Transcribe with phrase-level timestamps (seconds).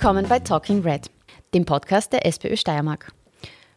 [0.00, 1.10] Willkommen bei Talking Red,
[1.52, 3.12] dem Podcast der SPÖ Steiermark.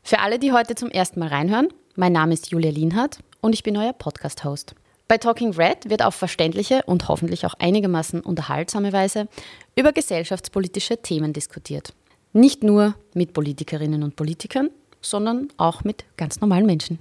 [0.03, 1.67] Für alle, die heute zum ersten Mal reinhören,
[1.97, 4.73] mein Name ist Julia Lienhardt und ich bin euer Podcast-Host.
[5.09, 9.27] Bei Talking Red wird auf verständliche und hoffentlich auch einigermaßen unterhaltsame Weise
[9.75, 11.93] über gesellschaftspolitische Themen diskutiert.
[12.31, 14.69] Nicht nur mit Politikerinnen und Politikern,
[15.01, 16.99] sondern auch mit ganz normalen Menschen.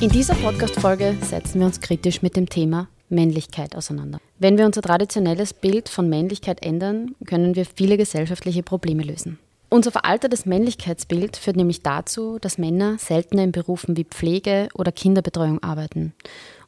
[0.00, 4.18] In dieser Podcast-Folge setzen wir uns kritisch mit dem Thema Männlichkeit auseinander.
[4.38, 9.38] Wenn wir unser traditionelles Bild von Männlichkeit ändern, können wir viele gesellschaftliche Probleme lösen.
[9.70, 15.62] Unser veraltetes Männlichkeitsbild führt nämlich dazu, dass Männer seltener in Berufen wie Pflege oder Kinderbetreuung
[15.62, 16.14] arbeiten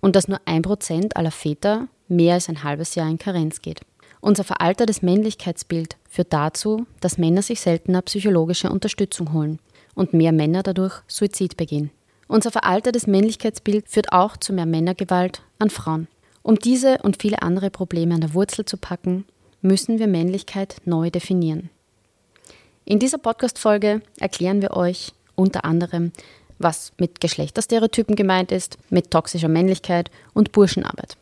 [0.01, 3.81] und dass nur ein Prozent aller Väter mehr als ein halbes Jahr in Karenz geht.
[4.21, 9.61] Unser veraltetes Männlichkeitsbild führt dazu, dass Männer sich seltener psychologische Unterstützung holen
[9.95, 11.91] und mehr Männer dadurch Suizid begehen.
[12.27, 16.09] Unser veraltetes Männlichkeitsbild führt auch zu mehr Männergewalt an Frauen.
[16.47, 19.25] Um diese und viele andere Probleme an der Wurzel zu packen,
[19.63, 21.71] müssen wir Männlichkeit neu definieren.
[22.85, 26.13] In dieser Podcast-Folge erklären wir euch unter anderem,
[26.61, 31.17] was mit Geschlechterstereotypen gemeint ist, mit toxischer Männlichkeit und Burschenarbeit.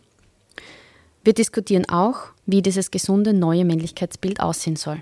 [1.25, 5.01] Wir diskutieren auch, wie dieses gesunde neue Männlichkeitsbild aussehen soll.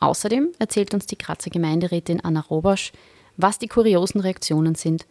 [0.00, 2.90] Außerdem erzählt uns die Grazer Gemeinderätin Anna Robosch,
[3.36, 5.06] was die kuriosen Reaktionen sind,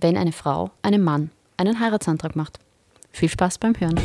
[0.00, 2.58] wenn eine Frau einem Mann einen Heiratsantrag macht.
[3.12, 4.00] Viel Spaß beim Hören.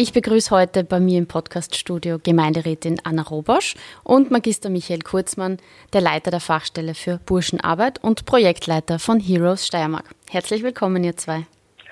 [0.00, 5.58] Ich begrüße heute bei mir im Podcaststudio Gemeinderätin Anna Robosch und Magister Michael Kurzmann,
[5.92, 10.04] der Leiter der Fachstelle für Burschenarbeit und Projektleiter von Heroes Steiermark.
[10.30, 11.46] Herzlich willkommen, ihr zwei.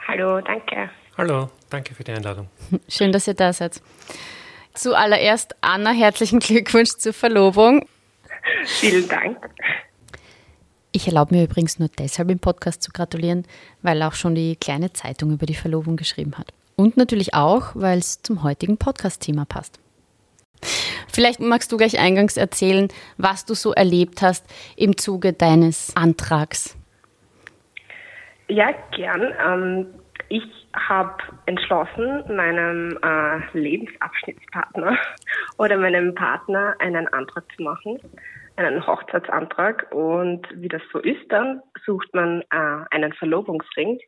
[0.07, 0.89] Hallo, danke.
[1.19, 2.49] Hallo, danke für die Einladung.
[2.89, 3.83] Schön, dass ihr da seid.
[4.75, 7.89] Zuallererst, Anna, herzlichen Glückwunsch zur Verlobung.
[8.67, 9.39] Vielen Dank.
[10.97, 13.45] Ich erlaube mir übrigens nur deshalb im Podcast zu gratulieren,
[13.83, 16.55] weil auch schon die kleine Zeitung über die Verlobung geschrieben hat.
[16.75, 19.79] Und natürlich auch, weil es zum heutigen Podcast-Thema passt.
[21.13, 26.79] Vielleicht magst du gleich eingangs erzählen, was du so erlebt hast im Zuge deines Antrags.
[28.49, 29.35] Ja, gern.
[29.47, 29.87] Ähm,
[30.31, 34.97] ich habe entschlossen, meinem äh, Lebensabschnittspartner
[35.59, 38.01] oder meinem Partner einen Antrag zu machen
[38.57, 43.99] einen Hochzeitsantrag und wie das so ist, dann sucht man äh, einen Verlobungsring.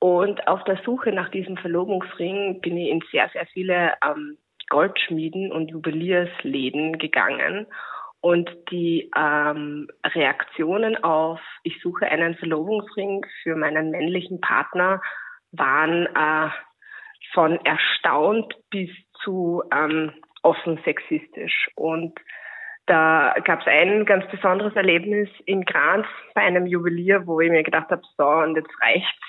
[0.00, 5.50] Und auf der Suche nach diesem Verlobungsring bin ich in sehr, sehr viele ähm, Goldschmieden
[5.50, 7.66] und Juweliersläden gegangen.
[8.20, 15.00] Und die ähm, Reaktionen auf, ich suche einen Verlobungsring für meinen männlichen Partner,
[15.52, 16.50] waren äh,
[17.32, 18.90] von erstaunt bis
[19.22, 20.12] zu ähm,
[20.42, 21.70] offen sexistisch.
[21.76, 22.18] Und
[22.88, 27.62] da gab es ein ganz besonderes Erlebnis in Graz bei einem Juwelier, wo ich mir
[27.62, 29.28] gedacht habe, so, und jetzt reicht's.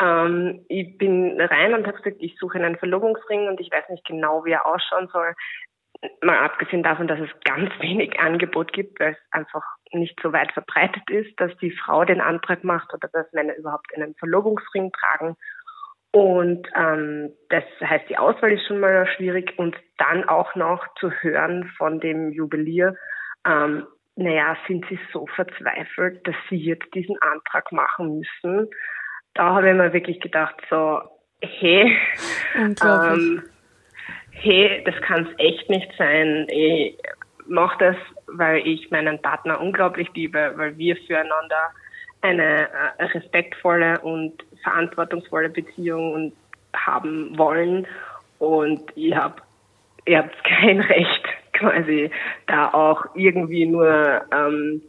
[0.00, 4.04] Ähm, ich bin rein und habe gesagt, ich suche einen Verlobungsring und ich weiß nicht
[4.06, 5.34] genau, wie er ausschauen soll.
[6.22, 10.52] Mal abgesehen davon, dass es ganz wenig Angebot gibt, weil es einfach nicht so weit
[10.52, 15.36] verbreitet ist, dass die Frau den Antrag macht oder dass Männer überhaupt einen Verlobungsring tragen.
[16.14, 21.10] Und ähm, das heißt, die Auswahl ist schon mal schwierig und dann auch noch zu
[21.10, 22.94] hören von dem Juwelier,
[23.44, 28.70] ähm, naja, sind sie so verzweifelt, dass sie jetzt diesen Antrag machen müssen.
[29.34, 31.02] Da habe ich mir wirklich gedacht, so,
[31.40, 31.98] hey,
[32.54, 33.42] ähm,
[34.30, 36.46] hey, das kann es echt nicht sein.
[36.48, 36.96] Ich
[37.48, 37.96] mache das,
[38.28, 41.72] weil ich meinen Partner unglaublich liebe, weil wir füreinander
[42.24, 42.68] eine
[42.98, 46.32] äh, respektvolle und verantwortungsvolle Beziehung
[46.74, 47.86] haben wollen.
[48.38, 49.36] Und ich habe
[50.06, 52.10] ihr habt kein Recht, quasi
[52.46, 54.82] da auch irgendwie nur ähm,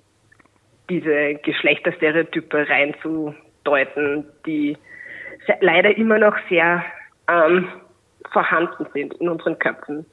[0.89, 4.77] diese Geschlechterstereotype reinzudeuten, die
[5.61, 6.83] leider immer noch sehr
[7.27, 7.67] ähm,
[8.31, 10.05] vorhanden sind in unseren Köpfen.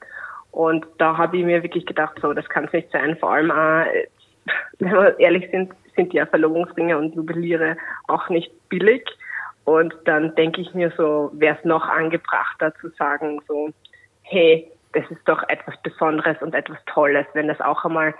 [0.50, 3.16] Und da habe ich mir wirklich gedacht, so, das kann es nicht sein.
[3.18, 3.84] Vor allem auch,
[4.78, 7.76] wenn wir ehrlich sind, sind ja Verlobungsringe und Juweliere
[8.08, 9.04] auch nicht billig.
[9.64, 13.70] Und dann denke ich mir so, wäre es noch angebrachter zu sagen, so,
[14.22, 18.14] hey, das ist doch etwas Besonderes und etwas Tolles, wenn das auch einmal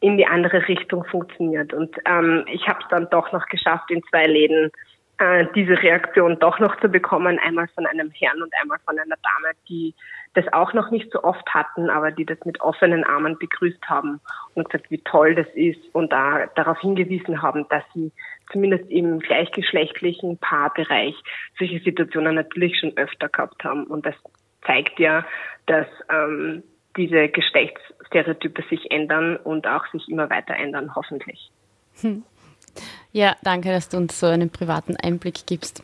[0.00, 1.72] in die andere Richtung funktioniert.
[1.72, 4.70] Und ähm, ich habe es dann doch noch geschafft, in zwei Läden
[5.18, 9.16] äh, diese Reaktion doch noch zu bekommen, einmal von einem Herrn und einmal von einer
[9.16, 9.94] Dame, die
[10.34, 14.20] das auch noch nicht so oft hatten, aber die das mit offenen Armen begrüßt haben
[14.54, 18.12] und gesagt, wie toll das ist und da darauf hingewiesen haben, dass sie
[18.52, 21.14] zumindest im gleichgeschlechtlichen Paarbereich
[21.58, 23.84] solche Situationen natürlich schon öfter gehabt haben.
[23.84, 24.14] Und das
[24.66, 25.26] zeigt ja,
[25.66, 26.62] dass ähm,
[26.96, 31.50] diese Geschlechtsstereotype sich ändern und auch sich immer weiter ändern, hoffentlich.
[32.00, 32.22] Hm.
[33.12, 35.82] Ja, danke, dass du uns so einen privaten Einblick gibst.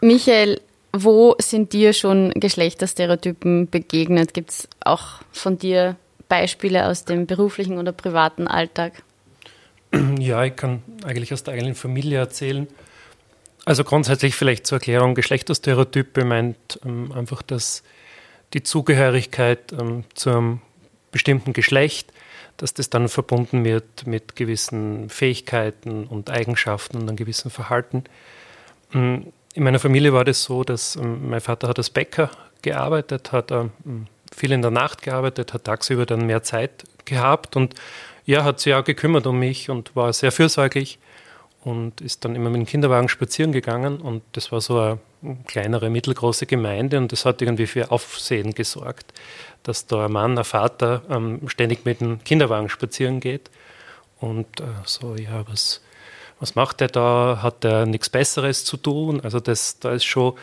[0.00, 0.60] Michael,
[1.04, 4.34] wo sind dir schon Geschlechterstereotypen begegnet?
[4.34, 5.96] Gibt es auch von dir
[6.28, 9.02] Beispiele aus dem beruflichen oder privaten Alltag?
[10.18, 12.66] Ja, ich kann eigentlich aus der eigenen Familie erzählen.
[13.64, 17.82] Also grundsätzlich vielleicht zur Erklärung, Geschlechterstereotype meint ähm, einfach, dass
[18.52, 20.60] die Zugehörigkeit ähm, zu einem
[21.10, 22.12] bestimmten Geschlecht,
[22.58, 28.04] dass das dann verbunden wird mit gewissen Fähigkeiten und Eigenschaften und einem gewissen Verhalten.
[28.94, 32.30] Ähm, in meiner Familie war das so, dass ähm, mein Vater hat als Bäcker
[32.60, 33.72] gearbeitet, hat ähm,
[34.34, 37.74] viel in der Nacht gearbeitet, hat tagsüber dann mehr Zeit gehabt und
[38.26, 40.98] ja, hat sich auch gekümmert um mich und war sehr fürsorglich
[41.64, 44.98] und ist dann immer mit dem Kinderwagen spazieren gegangen und das war so eine
[45.46, 49.14] kleinere, mittelgroße Gemeinde und das hat irgendwie für Aufsehen gesorgt,
[49.62, 53.50] dass da ein Mann, ein Vater ähm, ständig mit dem Kinderwagen spazieren geht
[54.20, 55.80] und äh, so, ja, was
[56.38, 57.40] was macht er da?
[57.42, 59.20] Hat er nichts Besseres zu tun?
[59.22, 60.34] Also das, da ist schon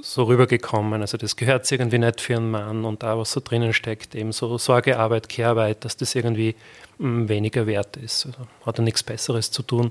[0.00, 1.00] so rübergekommen.
[1.00, 4.32] Also das gehört irgendwie nicht für einen Mann und da, was so drinnen steckt, eben
[4.32, 6.54] so Sorgearbeit, Kehrarbeit, dass das irgendwie
[6.98, 8.26] mm, weniger wert ist.
[8.26, 9.90] Also hat er nichts Besseres zu tun.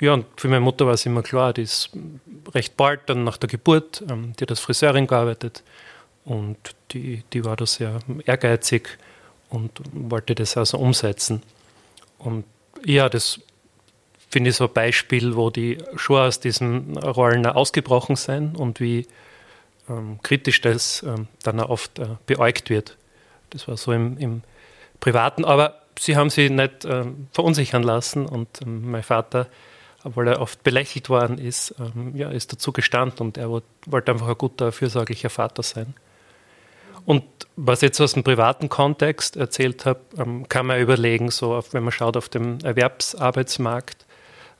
[0.00, 1.90] Ja, und für meine Mutter war es immer klar, die ist
[2.54, 5.62] recht bald dann nach der Geburt, ähm, die hat als Friseurin gearbeitet
[6.24, 6.56] und
[6.90, 8.98] die, die war da sehr ehrgeizig
[9.48, 11.42] und wollte das also umsetzen.
[12.18, 12.44] Und
[12.84, 13.40] ja, das
[14.32, 19.06] finde ich so ein Beispiel, wo die schon aus diesen Rollen ausgebrochen sind und wie
[19.90, 22.96] ähm, kritisch das ähm, dann auch oft äh, beäugt wird.
[23.50, 24.42] Das war so im, im
[25.00, 29.48] Privaten, aber sie haben sie nicht ähm, verunsichern lassen und ähm, mein Vater,
[30.02, 34.28] obwohl er oft belächelt worden ist, ähm, ja, ist dazu gestanden und er wollte einfach
[34.28, 35.92] ein guter, fürsorglicher Vater sein.
[37.04, 37.24] Und
[37.56, 41.74] was ich jetzt aus dem privaten Kontext erzählt habe, ähm, kann man überlegen, so auf,
[41.74, 44.06] wenn man schaut auf dem Erwerbsarbeitsmarkt,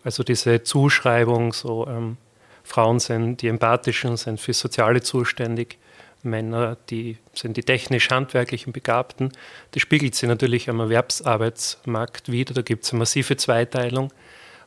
[0.04, 2.16] also diese Zuschreibung, so ähm,
[2.64, 5.78] Frauen sind die empathischen, sind für Soziale zuständig,
[6.24, 9.32] Männer, die sind die technisch-handwerklichen Begabten.
[9.72, 12.54] Das spiegelt sich natürlich am Erwerbsarbeitsmarkt wieder.
[12.54, 14.12] Da gibt es eine massive Zweiteilung,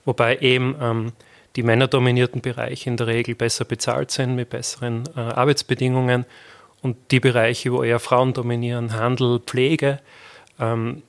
[0.04, 1.12] wobei eben ähm,
[1.56, 6.26] die männerdominierten Bereiche in der Regel besser bezahlt sind mit besseren äh, Arbeitsbedingungen
[6.82, 10.00] und die Bereiche, wo eher Frauen dominieren, Handel, Pflege,
[10.60, 11.04] ähm,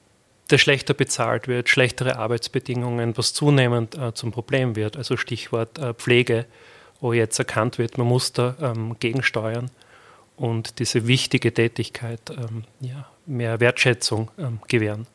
[0.51, 4.97] der schlechter bezahlt wird, schlechtere Arbeitsbedingungen, was zunehmend äh, zum Problem wird.
[4.97, 6.47] Also Stichwort äh, Pflege,
[7.01, 9.71] wo jetzt erkannt wird, man muss da ähm, gegensteuern
[10.37, 15.07] und diese wichtige Tätigkeit ähm, ja, mehr Wertschätzung ähm, gewähren.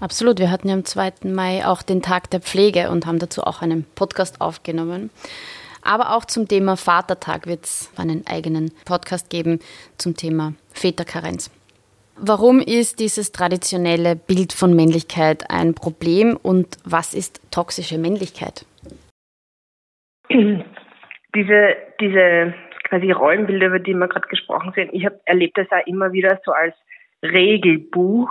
[0.00, 0.38] Absolut.
[0.38, 1.12] Wir hatten ja am 2.
[1.24, 5.10] Mai auch den Tag der Pflege und haben dazu auch einen Podcast aufgenommen.
[5.82, 9.60] Aber auch zum Thema Vatertag wird es einen eigenen Podcast geben
[9.98, 11.50] zum Thema Väterkarenz.
[12.18, 18.64] Warum ist dieses traditionelle Bild von Männlichkeit ein Problem und was ist toxische Männlichkeit?
[20.30, 22.54] Diese, diese
[22.88, 26.40] quasi Rollenbilder, über die wir gerade gesprochen sind, ich habe erlebt das auch immer wieder
[26.44, 26.74] so als
[27.22, 28.30] Regelbuch,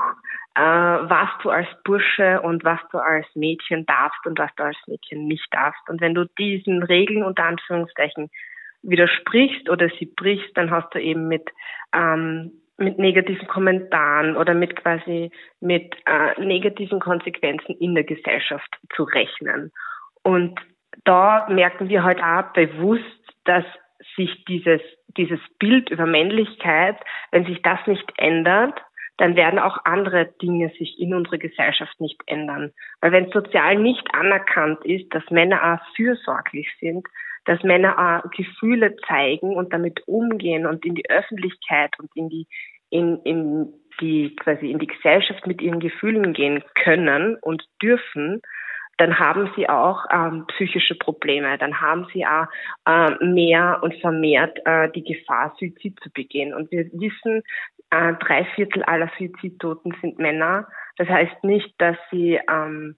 [0.55, 4.77] äh, was du als Bursche und was du als Mädchen darfst und was du als
[4.87, 5.87] Mädchen nicht darfst.
[5.89, 8.31] Und wenn du diesen Regeln unter Anführungszeichen
[8.81, 11.49] widersprichst oder sie brichst, dann hast du eben mit
[11.93, 19.03] ähm, mit negativen Kommentaren oder mit quasi mit äh, negativen Konsequenzen in der Gesellschaft zu
[19.03, 19.71] rechnen.
[20.23, 20.59] Und
[21.03, 23.03] da merken wir halt auch bewusst,
[23.45, 23.65] dass
[24.15, 24.81] sich dieses,
[25.17, 26.97] dieses Bild über Männlichkeit,
[27.31, 28.81] wenn sich das nicht ändert,
[29.17, 32.73] dann werden auch andere Dinge sich in unserer Gesellschaft nicht ändern.
[32.99, 37.07] Weil wenn sozial nicht anerkannt ist, dass Männer auch fürsorglich sind,
[37.45, 42.47] dass Männer auch Gefühle zeigen und damit umgehen und in die Öffentlichkeit und in die,
[42.89, 48.41] in, in die, quasi in die Gesellschaft mit ihren Gefühlen gehen können und dürfen,
[48.97, 52.47] dann haben sie auch ähm, psychische Probleme, dann haben sie auch
[52.85, 56.53] äh, mehr und vermehrt äh, die Gefahr, Suizid zu begehen.
[56.53, 57.43] Und wir wissen,
[57.89, 60.67] äh, drei Viertel aller Suizidtoten sind Männer.
[60.97, 62.95] Das heißt nicht, dass sie ähm,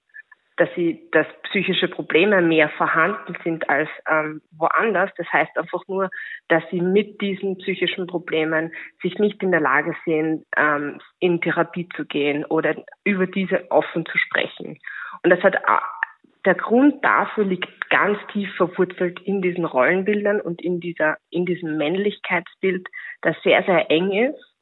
[0.58, 5.12] dass sie, dass psychische Probleme mehr vorhanden sind als ähm, woanders.
[5.18, 6.10] Das heißt einfach nur,
[6.50, 11.88] dass sie mit diesen psychischen Problemen sich nicht in der Lage sehen, ähm, in Therapie
[11.96, 14.80] zu gehen oder über diese offen zu sprechen.
[15.24, 15.58] Und das hat
[16.46, 21.78] der Grund dafür liegt ganz tief verwurzelt in diesen Rollenbildern und in dieser, in diesem
[21.78, 22.88] Männlichkeitsbild,
[23.22, 24.57] das sehr, sehr eng ist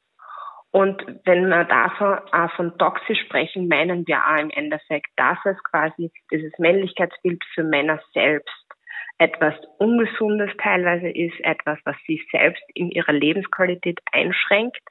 [0.76, 5.56] und wenn wir davon auch von toxisch sprechen, meinen wir auch im Endeffekt, dass es
[5.64, 8.66] quasi dieses Männlichkeitsbild für Männer selbst
[9.16, 14.82] etwas Ungesundes teilweise ist, etwas, was sie selbst in ihrer Lebensqualität einschränkt,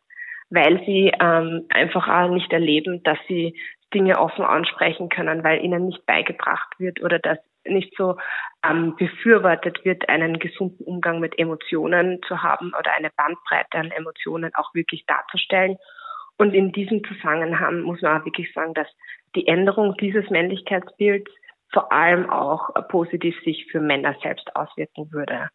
[0.49, 3.55] weil sie ähm, einfach auch nicht erleben, dass sie
[3.93, 8.17] Dinge offen ansprechen können, weil ihnen nicht beigebracht wird oder dass nicht so
[8.63, 14.53] ähm, befürwortet wird, einen gesunden Umgang mit Emotionen zu haben oder eine Bandbreite an Emotionen
[14.55, 15.77] auch wirklich darzustellen.
[16.37, 18.87] Und in diesem Zusammenhang muss man auch wirklich sagen, dass
[19.35, 21.31] die Änderung dieses Männlichkeitsbilds
[21.71, 25.49] vor allem auch positiv sich für Männer selbst auswirken würde.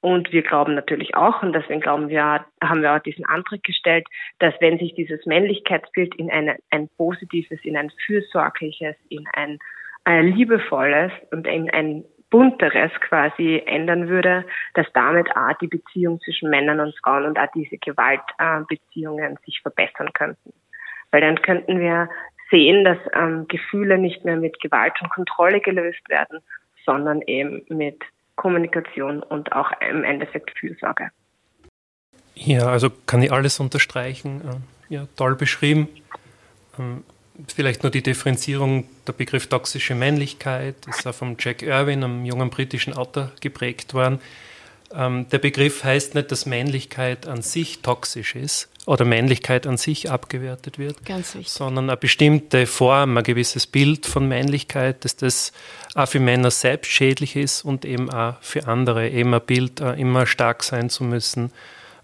[0.00, 4.06] Und wir glauben natürlich auch, und deswegen glauben wir, haben wir auch diesen Antrag gestellt,
[4.38, 9.58] dass wenn sich dieses Männlichkeitsbild in eine, ein positives, in ein fürsorgliches, in ein,
[10.06, 14.44] ein liebevolles und in ein bunteres quasi ändern würde,
[14.74, 20.12] dass damit auch die Beziehung zwischen Männern und Frauen und auch diese Gewaltbeziehungen sich verbessern
[20.12, 20.52] könnten.
[21.10, 22.08] Weil dann könnten wir
[22.50, 26.38] sehen, dass ähm, Gefühle nicht mehr mit Gewalt und Kontrolle gelöst werden,
[26.84, 28.00] sondern eben mit
[28.36, 31.10] Kommunikation und auch im Endeffekt Fürsorge.
[32.34, 34.42] Ja, also kann ich alles unterstreichen.
[34.90, 35.88] Äh, ja, toll beschrieben.
[37.54, 42.50] Vielleicht nur die Differenzierung, der Begriff toxische Männlichkeit ist auch vom Jack Irwin, einem jungen
[42.50, 44.20] britischen Autor, geprägt worden.
[44.94, 50.10] Ähm, der Begriff heißt nicht, dass Männlichkeit an sich toxisch ist oder Männlichkeit an sich
[50.10, 50.96] abgewertet wird,
[51.44, 55.52] sondern eine bestimmte Form, ein gewisses Bild von Männlichkeit, dass das
[55.94, 59.94] auch für Männer selbst schädlich ist und eben auch für andere, eben ein Bild, äh,
[59.94, 61.52] immer stark sein zu müssen,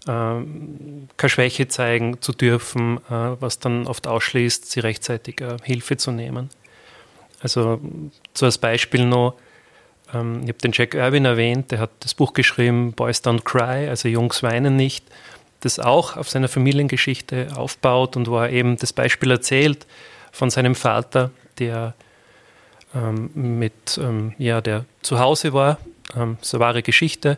[0.05, 6.49] keine Schwäche zeigen zu dürfen, äh, was dann oft ausschließt, sie rechtzeitig Hilfe zu nehmen.
[7.41, 7.79] Also
[8.33, 9.35] so als Beispiel noch,
[10.13, 13.87] ähm, ich habe den Jack Irwin erwähnt, der hat das Buch geschrieben, Boys Don't Cry,
[13.89, 15.05] also Jungs weinen nicht,
[15.59, 19.85] das auch auf seiner Familiengeschichte aufbaut und wo er eben das Beispiel erzählt
[20.31, 21.93] von seinem Vater, der
[22.95, 25.77] ähm, mit, ähm, ja, der zu Hause war,
[26.15, 27.37] ähm, so wahre Geschichte,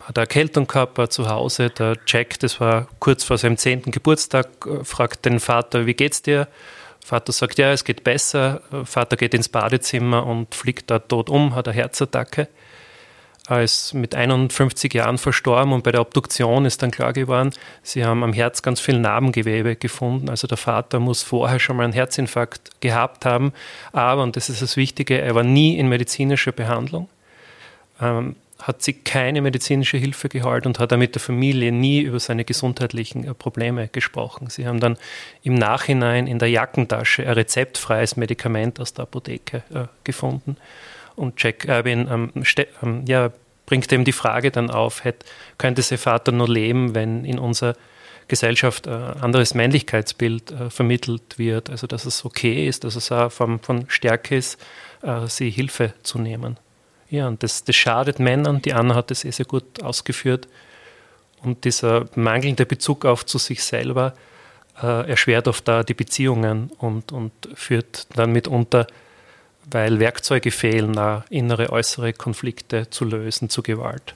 [0.00, 3.90] hat eine Erkältung gehabt, war zu Hause, der Jack, das war kurz vor seinem zehnten
[3.90, 6.48] Geburtstag, äh, fragt den Vater, wie geht's dir?
[7.04, 8.60] Vater sagt, ja, es geht besser.
[8.84, 12.46] Vater geht ins Badezimmer und fliegt da tot um, hat eine Herzattacke.
[13.48, 17.50] Er ist mit 51 Jahren verstorben und bei der Obduktion ist dann klar geworden,
[17.82, 20.28] sie haben am Herz ganz viel Narbengewebe gefunden.
[20.28, 23.52] Also der Vater muss vorher schon mal einen Herzinfarkt gehabt haben.
[23.92, 27.08] Aber, und das ist das Wichtige, er war nie in medizinischer Behandlung.
[28.00, 32.20] Ähm, hat sie keine medizinische Hilfe geholt und hat er mit der Familie nie über
[32.20, 34.48] seine gesundheitlichen äh, Probleme gesprochen.
[34.50, 34.96] Sie haben dann
[35.42, 40.56] im Nachhinein in der Jackentasche ein rezeptfreies Medikament aus der Apotheke äh, gefunden.
[41.16, 42.32] Und Jack Irwin ähm,
[42.82, 43.30] ähm, ja,
[43.66, 45.26] bringt eben die Frage dann auf, hätte,
[45.58, 47.74] könnte sein Vater nur leben, wenn in unserer
[48.30, 53.10] Gesellschaft ein äh, anderes Männlichkeitsbild äh, vermittelt wird, also dass es okay ist, dass es
[53.12, 54.58] auch von, von Stärke ist,
[55.02, 56.56] äh, sie Hilfe zu nehmen.
[57.10, 58.62] Ja, und das, das schadet Männern.
[58.62, 60.48] Die Anna hat das sehr, sehr gut ausgeführt.
[61.42, 64.14] Und dieser mangelnde Bezug auf zu sich selber
[64.80, 68.86] äh, erschwert oft da die Beziehungen und, und führt dann mitunter,
[69.70, 70.98] weil Werkzeuge fehlen,
[71.30, 74.14] innere, äußere Konflikte zu lösen, zu Gewalt.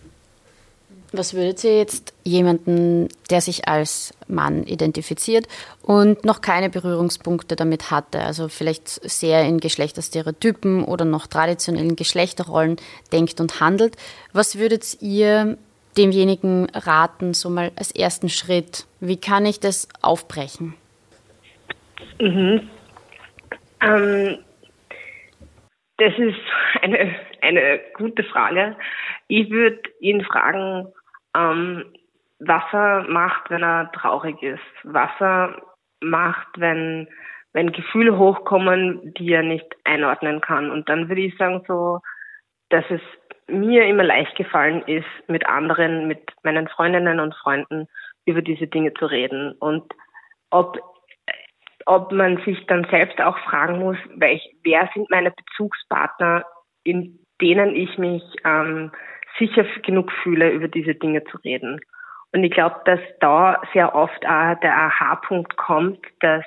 [1.17, 5.47] Was würdet ihr jetzt jemanden, der sich als Mann identifiziert
[5.81, 12.79] und noch keine Berührungspunkte damit hatte, also vielleicht sehr in Geschlechterstereotypen oder noch traditionellen Geschlechterrollen
[13.13, 13.97] denkt und handelt,
[14.33, 15.57] was würdet ihr
[15.97, 18.85] demjenigen raten, so mal als ersten Schritt?
[18.99, 20.75] Wie kann ich das aufbrechen?
[22.21, 22.69] Mhm.
[23.81, 24.39] Ähm,
[25.99, 26.41] das ist
[26.83, 28.75] eine, eine gute Frage.
[29.29, 30.93] Ich würde ihn fragen,
[31.37, 31.85] ähm,
[32.41, 35.57] was er macht, wenn er traurig ist, was er
[36.01, 37.09] macht, wenn,
[37.53, 40.71] wenn Gefühle hochkommen, die er nicht einordnen kann.
[40.71, 42.01] Und dann würde ich sagen so,
[42.71, 43.01] dass es
[43.47, 47.87] mir immer leicht gefallen ist, mit anderen, mit meinen Freundinnen und Freunden
[48.27, 49.53] über diese Dinge zu reden.
[49.59, 49.93] Und
[50.51, 50.79] ob,
[51.87, 56.45] ob man sich dann selbst auch fragen muss, welch, wer sind meine Bezugspartner,
[56.85, 58.93] in denen ich mich ähm,
[59.39, 61.81] sicher genug fühle, über diese Dinge zu reden.
[62.33, 66.45] Und ich glaube, dass da sehr oft auch der Aha-Punkt kommt, dass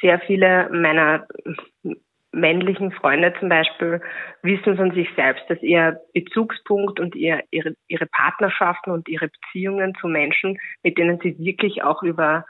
[0.00, 1.26] sehr viele meiner
[2.32, 4.00] männlichen Freunde zum Beispiel
[4.42, 9.94] wissen von sich selbst, dass ihr Bezugspunkt und ihr, ihre, ihre Partnerschaften und ihre Beziehungen
[10.00, 12.44] zu Menschen, mit denen sie wirklich auch über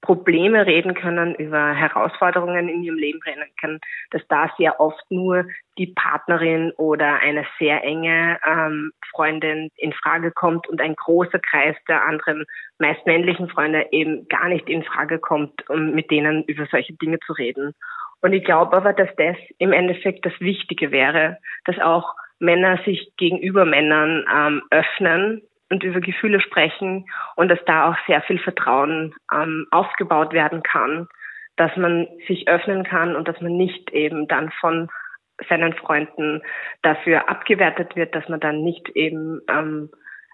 [0.00, 5.44] Probleme reden können, über Herausforderungen in ihrem Leben reden können, dass da sehr oft nur
[5.76, 11.76] die Partnerin oder eine sehr enge ähm, Freundin in Frage kommt und ein großer Kreis
[11.88, 12.44] der anderen,
[12.78, 17.18] meist männlichen Freunde eben gar nicht in Frage kommt, um mit denen über solche Dinge
[17.26, 17.74] zu reden.
[18.20, 23.12] Und ich glaube aber, dass das im Endeffekt das Wichtige wäre, dass auch Männer sich
[23.16, 27.06] gegenüber Männern ähm, öffnen und über Gefühle sprechen
[27.36, 31.08] und dass da auch sehr viel Vertrauen ähm, aufgebaut werden kann,
[31.56, 34.88] dass man sich öffnen kann und dass man nicht eben dann von
[35.48, 36.42] seinen Freunden
[36.82, 39.90] dafür abgewertet wird, dass man dann nicht eben ähm,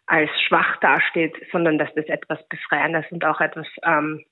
[0.07, 4.25] als schwach dasteht, sondern dass das etwas Befreiendes und auch etwas ähm,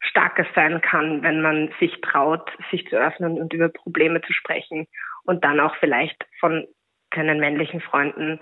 [0.00, 4.86] Starkes sein kann, wenn man sich traut, sich zu öffnen und über Probleme zu sprechen
[5.24, 6.66] und dann auch vielleicht von
[7.14, 8.40] seinen männlichen Freunden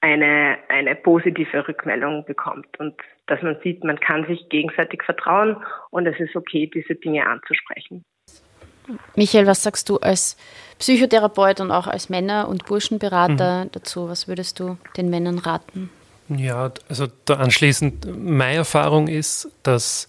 [0.00, 2.94] eine, eine positive Rückmeldung bekommt und
[3.26, 5.56] dass man sieht, man kann sich gegenseitig vertrauen
[5.90, 8.04] und es ist okay, diese Dinge anzusprechen.
[9.16, 10.36] Michael, was sagst du als
[10.78, 13.72] Psychotherapeut und auch als Männer- und Burschenberater mhm.
[13.72, 14.08] dazu?
[14.08, 15.90] Was würdest du den Männern raten?
[16.28, 20.08] Ja, also da anschließend, meine Erfahrung ist, dass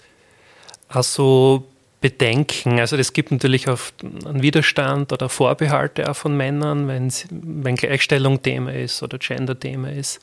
[0.89, 1.67] also
[1.99, 8.43] Bedenken, also es gibt natürlich oft einen Widerstand oder Vorbehalte auch von Männern, wenn, Gleichstellung
[8.43, 10.19] Thema ist oder Gender Thema ist.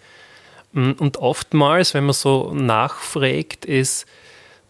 [0.73, 4.07] Und oftmals, wenn man so nachfragt, ist,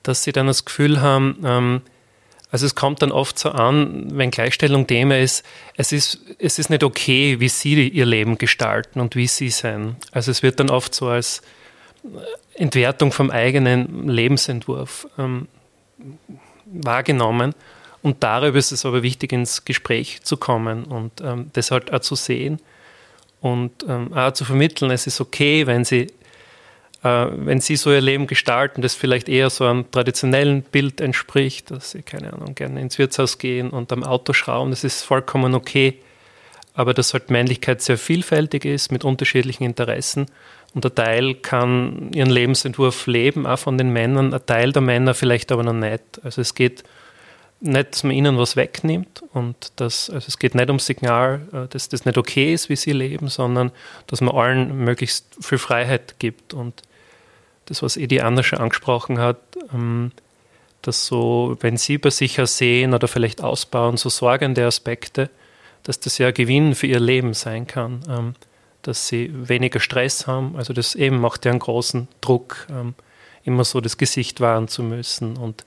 [0.02, 1.80] dass sie dann das Gefühl haben, ähm,
[2.50, 5.44] also es kommt dann oft so an, wenn Gleichstellung Thema ist,
[5.76, 9.96] es ist, es ist nicht okay, wie sie ihr Leben gestalten und wie sie sein.
[10.12, 11.42] Also es wird dann oft so als
[12.54, 15.48] Entwertung vom eigenen Lebensentwurf ähm,
[16.82, 17.54] wahrgenommen.
[18.02, 22.00] Und darüber ist es aber wichtig, ins Gespräch zu kommen und ähm, das halt auch
[22.00, 22.60] zu sehen
[23.40, 26.08] und ähm, auch zu vermitteln, es ist okay, wenn sie
[27.04, 31.70] äh, wenn sie so ihr Leben gestalten, das vielleicht eher so einem traditionellen Bild entspricht,
[31.70, 35.54] dass sie, keine Ahnung, gerne ins Wirtshaus gehen und am Auto schrauben, das ist vollkommen
[35.54, 36.00] okay.
[36.72, 40.26] Aber dass halt Männlichkeit sehr vielfältig ist mit unterschiedlichen Interessen
[40.74, 45.14] und ein Teil kann ihren Lebensentwurf leben, auch von den Männern, ein Teil der Männer
[45.14, 46.02] vielleicht aber noch nicht.
[46.24, 46.82] Also es geht
[47.60, 51.68] nicht, dass man ihnen was wegnimmt und dass, also es geht nicht ums Signal, äh,
[51.68, 53.70] dass das nicht okay ist, wie sie leben, sondern
[54.08, 56.52] dass man allen möglichst viel Freiheit gibt.
[56.52, 56.82] Und
[57.66, 59.38] das, was Edi Anna schon angesprochen hat,
[59.72, 60.10] ähm,
[60.82, 65.30] dass so, wenn sie bei sich sehen oder vielleicht ausbauen, so sorgende Aspekte,
[65.84, 68.34] dass das ja Gewinn für ihr Leben sein kann, ähm,
[68.86, 70.56] dass sie weniger Stress haben.
[70.56, 72.94] Also das eben macht ja einen großen Druck, ähm,
[73.44, 75.36] immer so das Gesicht wahren zu müssen.
[75.36, 75.66] Und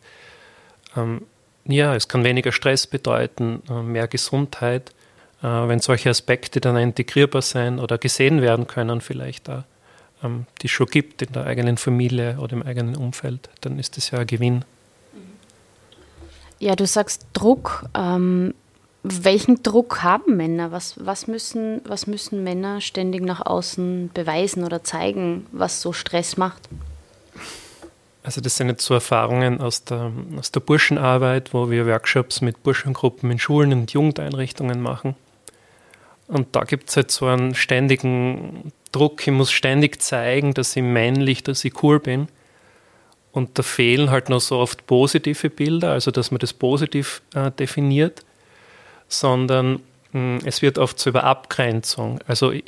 [1.65, 4.89] ja, es kann weniger Stress bedeuten, äh, mehr Gesundheit,
[5.43, 9.65] äh, wenn solche Aspekte dann integrierbar sein oder gesehen werden können vielleicht da
[10.23, 13.97] ähm, die es schon gibt in der eigenen Familie oder im eigenen Umfeld, dann ist
[13.97, 14.65] das ja ein Gewinn.
[16.59, 17.85] Ja, du sagst Druck.
[17.95, 18.53] Ähm,
[19.03, 20.71] welchen Druck haben Männer?
[20.71, 26.37] Was, was, müssen, was müssen Männer ständig nach außen beweisen oder zeigen, was so Stress
[26.37, 26.67] macht?
[28.23, 32.61] Also das sind jetzt so Erfahrungen aus der, aus der Burschenarbeit, wo wir Workshops mit
[32.61, 35.15] Burschengruppen in Schulen und Jugendeinrichtungen machen.
[36.27, 40.83] Und da gibt es halt so einen ständigen Druck, ich muss ständig zeigen, dass ich
[40.83, 42.27] männlich, dass ich cool bin.
[43.31, 47.51] Und da fehlen halt noch so oft positive Bilder, also dass man das positiv äh,
[47.51, 48.25] definiert,
[49.07, 49.73] sondern
[50.11, 52.19] mh, hm, es wird oft so über Abgrenzung.
[52.27, 52.63] Also ich,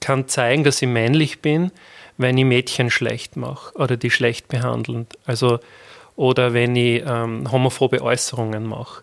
[0.00, 1.72] kann zeigen, dass ich männlich bin,
[2.16, 5.06] wenn ich Mädchen schlecht mache oder die schlecht behandeln.
[5.26, 5.58] Also,
[6.14, 9.02] oder wenn ich ähm, homophobe Äußerungen mache.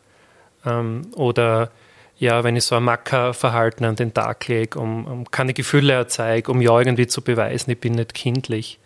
[0.65, 1.71] Ähm, oder
[2.17, 6.51] ja, wenn ich so ein Mackerverhalten an den Tag lege, um, um keine Gefühle erzeige,
[6.51, 8.79] um ja irgendwie zu beweisen, ich bin nicht kindlich.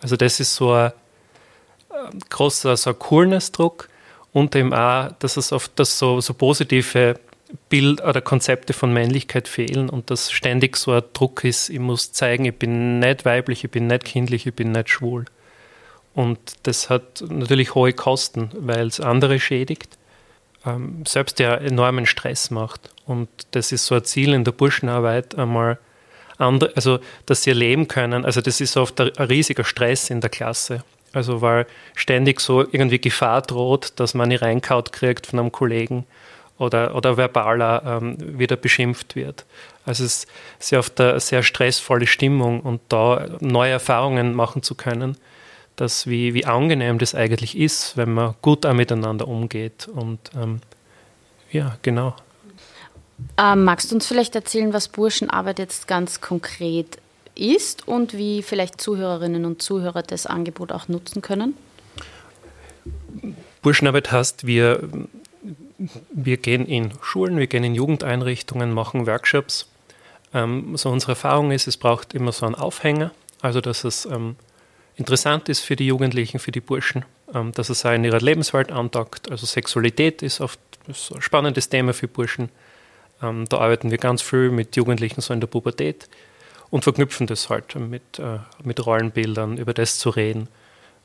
[0.00, 0.92] Also das ist so ein,
[1.90, 3.88] ein großer so ein Coolness-Druck
[4.32, 7.18] und eben auch, dass es oft dass so, so positive
[7.68, 12.12] Bild oder Konzepte von Männlichkeit fehlen und dass ständig so ein Druck ist, ich muss
[12.12, 15.24] zeigen, ich bin nicht weiblich, ich bin nicht kindlich, ich bin nicht schwul.
[16.14, 19.96] Und das hat natürlich hohe Kosten, weil es andere schädigt
[20.66, 22.90] ähm, selbst ja enormen Stress macht.
[23.06, 25.78] Und das ist so ein Ziel in der Burschenarbeit, einmal
[26.38, 28.24] andere, also dass sie leben können.
[28.24, 30.82] Also das ist oft ein, riesiger Stress in der Klasse.
[31.12, 36.04] Also weil ständig so irgendwie Gefahr droht, dass man nicht reinkaut kriegt von einem Kollegen
[36.58, 39.44] oder, oder verbaler ähm, wieder beschimpft wird.
[39.84, 44.74] Also es ist sehr oft eine sehr stressvolle Stimmung und da neue Erfahrungen machen zu
[44.74, 45.16] können,
[45.76, 49.88] dass wie, wie angenehm das eigentlich ist, wenn man gut auch miteinander umgeht.
[49.88, 50.60] Und ähm,
[51.52, 52.16] ja, genau.
[53.38, 56.98] Ähm, magst du uns vielleicht erzählen, was Burschenarbeit jetzt ganz konkret
[57.34, 61.54] ist und wie vielleicht Zuhörerinnen und Zuhörer das Angebot auch nutzen können?
[63.62, 64.88] Burschenarbeit heißt, wir,
[66.10, 69.68] wir gehen in Schulen, wir gehen in Jugendeinrichtungen, machen Workshops.
[70.32, 73.12] Ähm, so unsere Erfahrung ist, es braucht immer so einen Aufhänger,
[73.42, 74.36] also dass es ähm,
[74.96, 78.72] interessant ist für die Jugendlichen, für die Burschen, ähm, dass es auch in ihrer Lebenswelt
[78.72, 79.30] antaugt.
[79.30, 80.58] Also Sexualität ist oft
[80.88, 82.48] ist ein spannendes Thema für Burschen.
[83.22, 86.08] Ähm, da arbeiten wir ganz viel mit Jugendlichen so in der Pubertät
[86.70, 90.48] und verknüpfen das halt mit, äh, mit Rollenbildern, über das zu reden.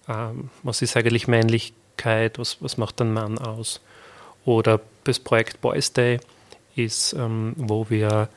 [0.08, 2.40] Ähm, was ist eigentlich Männlichkeit?
[2.40, 3.82] Was, was macht ein Mann aus?
[4.46, 6.20] Oder das Projekt Boys Day
[6.76, 8.30] ist, ähm, wo wir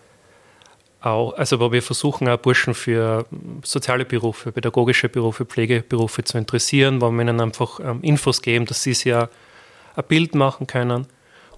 [1.00, 3.26] auch, also wo wir versuchen, auch Burschen für
[3.62, 8.82] soziale Berufe, pädagogische Berufe, Pflegeberufe zu interessieren, wo wir ihnen einfach ähm, Infos geben, dass
[8.82, 9.28] sie sich ja
[9.96, 11.06] ein Bild machen können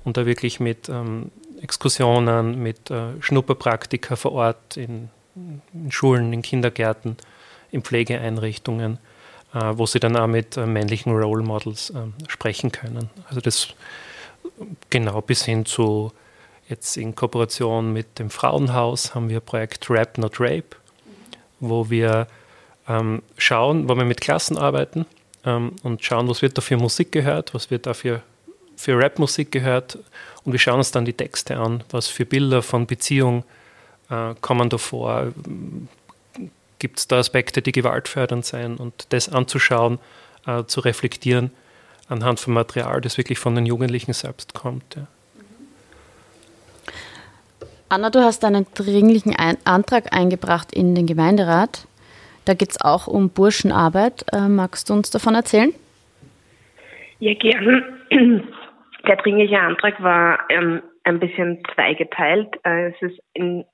[0.05, 1.31] und da wirklich mit ähm,
[1.63, 7.17] Exkursionen, mit äh, Schnupperpraktika vor Ort in, in, Schulen, in Kindergärten,
[7.71, 8.99] in Pflegeeinrichtungen,
[9.55, 13.11] äh, wo sie dann auch mit äh, männlichen Role Models ähm, sprechen können.
[13.29, 13.69] Also das
[14.91, 16.13] genau bis hin zu
[16.69, 20.77] Jetzt in Kooperation mit dem Frauenhaus haben wir Projekt Rap Not Rape,
[21.61, 22.27] wo wir
[22.89, 25.07] ähm, schauen, wo wir mit Klassen arbeiten
[25.45, 28.21] ähm, und schauen, was wird da für Musik gehört, was wird da für,
[28.77, 29.99] für Rap-Musik gehört.
[30.43, 33.45] Und wir schauen uns dann die Texte an, was für Bilder von Beziehung
[34.11, 35.33] äh, kommen da vor,
[36.81, 38.77] gibt es da Aspekte, die gewaltfördernd sein?
[38.77, 40.01] Und das anzuschauen,
[40.47, 41.53] äh, zu reflektieren
[42.09, 44.97] anhand von Material, das wirklich von den Jugendlichen selbst kommt.
[44.97, 45.07] Ja.
[47.89, 51.87] Anna, du hast einen dringlichen Ein Antrag eingebracht in den Gemeinderat.
[52.45, 54.25] Da geht es auch um Burschenarbeit.
[54.33, 55.73] Äh, magst du uns davon erzählen?
[57.19, 57.85] Ja, gerne.
[59.07, 62.49] Der dringliche Antrag war ähm, ein bisschen zweigeteilt.
[62.65, 63.65] Äh, es ist in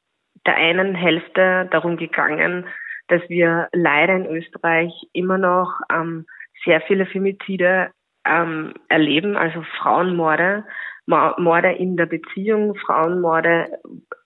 [0.46, 2.66] der einen Hälfte darum gegangen,
[3.08, 6.26] dass wir leider in Österreich immer noch ähm,
[6.64, 7.90] sehr viele Femizide
[8.24, 10.64] ähm, erleben, also Frauenmorde.
[11.06, 13.66] Morde in der Beziehung, Frauenmorde,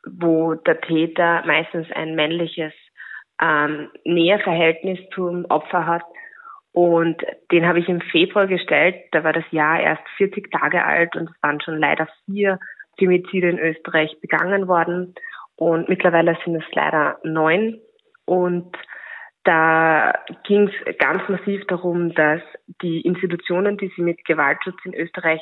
[0.04, 2.72] wo der Täter meistens ein männliches
[3.40, 6.02] ähm, Näherverhältnis zum Opfer hat.
[6.72, 8.96] Und den habe ich im Februar gestellt.
[9.12, 12.58] Da war das Jahr erst 40 Tage alt und es waren schon leider vier
[12.98, 15.14] Femizide in Österreich begangen worden.
[15.56, 17.80] Und mittlerweile sind es leider neun.
[18.26, 18.76] Und
[19.46, 20.12] da
[20.44, 22.42] ging es ganz massiv darum, dass
[22.82, 25.40] die Institutionen, die sich mit Gewaltschutz in Österreich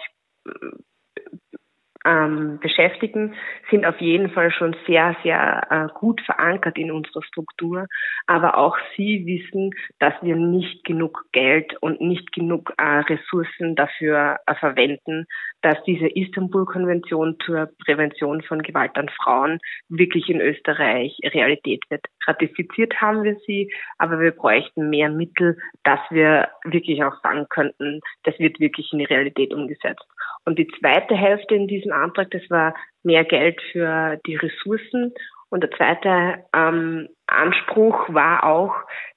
[2.04, 3.34] ähm, beschäftigen,
[3.70, 7.86] sind auf jeden Fall schon sehr, sehr äh, gut verankert in unserer Struktur.
[8.26, 14.38] Aber auch sie wissen, dass wir nicht genug Geld und nicht genug äh, Ressourcen dafür
[14.46, 15.26] äh, verwenden,
[15.62, 22.04] dass diese Istanbul-Konvention zur Prävention von Gewalt an Frauen wirklich in Österreich Realität wird.
[22.26, 28.00] Ratifiziert haben wir sie, aber wir bräuchten mehr Mittel, dass wir wirklich auch sagen könnten,
[28.24, 30.04] das wird wirklich in die Realität umgesetzt.
[30.44, 35.14] Und die zweite Hälfte in diesem Antrag, das war mehr Geld für die Ressourcen.
[35.48, 38.74] Und der zweite ähm, Anspruch war auch,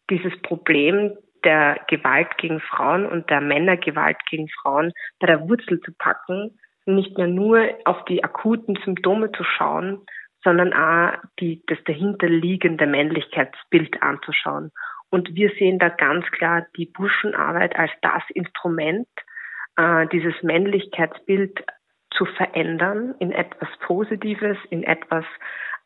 [0.10, 5.92] dieses Problem der Gewalt gegen Frauen und der Männergewalt gegen Frauen bei der Wurzel zu
[5.98, 10.06] packen, nicht mehr nur auf die akuten Symptome zu schauen,
[10.44, 14.72] sondern auch die, das dahinterliegende Männlichkeitsbild anzuschauen.
[15.10, 19.08] Und wir sehen da ganz klar die Burschenarbeit als das Instrument,
[19.78, 21.63] äh, dieses Männlichkeitsbild
[22.12, 25.26] zu verändern in etwas Positives, in etwas,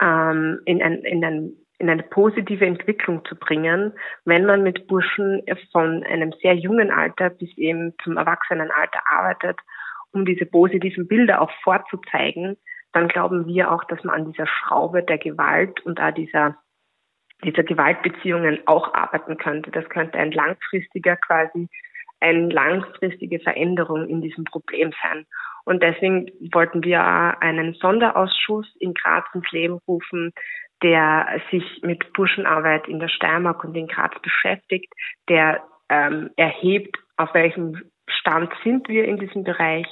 [0.01, 3.93] ähm, in, ein, in, ein, in eine positive Entwicklung zu bringen,
[4.25, 9.59] wenn man mit Burschen von einem sehr jungen Alter bis eben zum Erwachsenenalter arbeitet,
[10.13, 12.57] um diese positiven Bilder auch vorzuzeigen,
[12.93, 16.57] dann glauben wir auch, dass man an dieser Schraube der Gewalt und auch dieser
[17.43, 19.71] dieser Gewaltbeziehungen auch arbeiten könnte.
[19.71, 21.69] Das könnte ein langfristiger quasi
[22.21, 25.25] eine langfristige Veränderung in diesem Problem sein.
[25.65, 27.01] Und deswegen wollten wir
[27.41, 30.31] einen Sonderausschuss in Graz ins Leben rufen,
[30.81, 34.91] der sich mit Burschenarbeit in der Steiermark und in Graz beschäftigt,
[35.29, 39.85] der ähm, erhebt, auf welchem Stand sind wir in diesem Bereich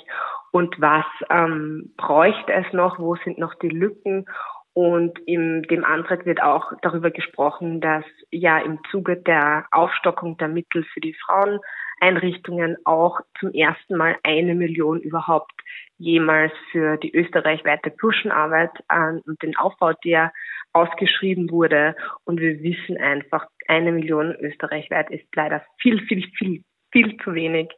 [0.52, 4.26] und was ähm, bräuchte es noch, wo sind noch die Lücken
[4.74, 10.48] und in dem Antrag wird auch darüber gesprochen, dass ja im Zuge der Aufstockung der
[10.48, 15.52] Mittel für die Fraueneinrichtungen auch zum ersten Mal eine Million überhaupt
[15.98, 20.32] jemals für die österreichweite Burschenarbeit äh, und den Aufbau der
[20.72, 21.96] ausgeschrieben wurde.
[22.24, 27.70] Und wir wissen einfach, eine Million österreichweit ist leider viel, viel, viel, viel zu wenig.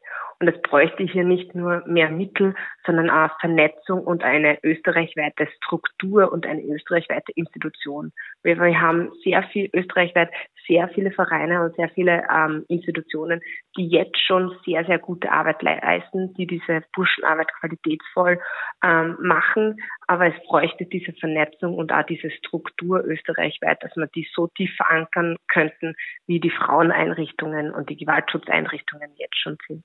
[0.42, 6.32] Und es bräuchte hier nicht nur mehr Mittel, sondern auch Vernetzung und eine österreichweite Struktur
[6.32, 8.12] und eine österreichweite Institution.
[8.42, 10.32] Wir, wir haben sehr viel österreichweit
[10.68, 13.42] sehr viele Vereine und sehr viele ähm, Institutionen,
[13.78, 18.40] die jetzt schon sehr, sehr gute Arbeit leisten, die diese Burschenarbeit qualitätsvoll
[18.84, 19.78] ähm, machen.
[20.08, 24.74] Aber es bräuchte diese Vernetzung und auch diese Struktur österreichweit, dass wir die so tief
[24.76, 25.96] verankern könnten,
[26.28, 29.84] wie die Fraueneinrichtungen und die Gewaltschutzeinrichtungen jetzt schon sind.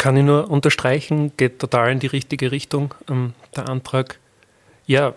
[0.00, 4.18] Kann ich nur unterstreichen, geht total in die richtige Richtung, ähm, der Antrag.
[4.86, 5.12] Ja,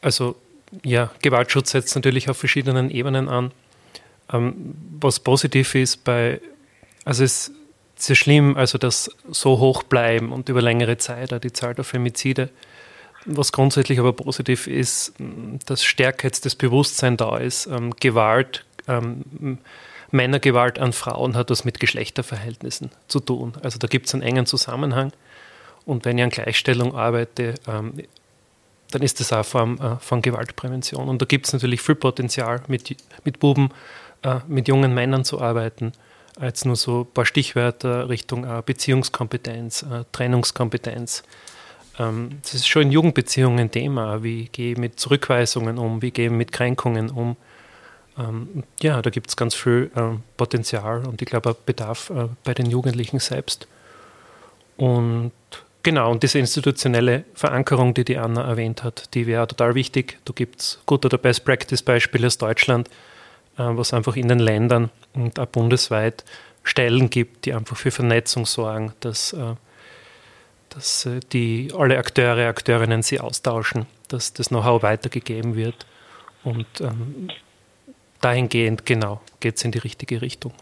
[0.00, 0.36] also
[0.84, 3.50] ja, Gewaltschutz setzt natürlich auf verschiedenen Ebenen an.
[4.32, 6.40] Ähm, was positiv ist bei,
[7.04, 7.50] also es,
[7.96, 12.50] sehr schlimm, also dass so hoch bleiben und über längere Zeit die Zahl der Femizide.
[13.24, 15.14] Was grundsätzlich aber positiv ist,
[15.66, 17.66] dass stärker jetzt das Bewusstsein da ist.
[17.66, 19.58] Ähm, Gewalt, ähm,
[20.10, 23.54] Männergewalt an Frauen hat was mit Geschlechterverhältnissen zu tun.
[23.62, 25.12] Also da gibt es einen engen Zusammenhang.
[25.84, 27.94] Und wenn ich an Gleichstellung arbeite, ähm,
[28.90, 31.08] dann ist das auch eine Form äh, von Gewaltprävention.
[31.08, 33.70] Und da gibt es natürlich viel Potenzial, mit, mit Buben,
[34.22, 35.92] äh, mit jungen Männern zu arbeiten.
[36.40, 41.22] Jetzt nur so ein paar Stichwörter Richtung äh, Beziehungskompetenz, äh, Trennungskompetenz.
[41.98, 44.22] Ähm, das ist schon in Jugendbeziehungen ein Thema.
[44.22, 46.02] Wie gehe ich mit Zurückweisungen um?
[46.02, 47.36] Wie gehe ich mit Kränkungen um?
[48.18, 52.54] Ähm, ja, da gibt es ganz viel äh, Potenzial und ich glaube Bedarf äh, bei
[52.54, 53.68] den Jugendlichen selbst.
[54.76, 55.32] Und
[55.86, 60.18] Genau, und diese institutionelle Verankerung, die die Anna erwähnt hat, die wäre total wichtig.
[60.24, 62.88] Da gibt es gute oder Best-Practice-Beispiele aus Deutschland,
[63.56, 66.24] äh, was einfach in den Ländern und auch bundesweit
[66.64, 69.54] Stellen gibt, die einfach für Vernetzung sorgen, dass, äh,
[70.70, 75.86] dass äh, die, alle Akteure, Akteurinnen sie austauschen, dass das Know-how weitergegeben wird.
[76.42, 77.28] Und ähm,
[78.20, 80.52] dahingehend, genau, geht es in die richtige Richtung.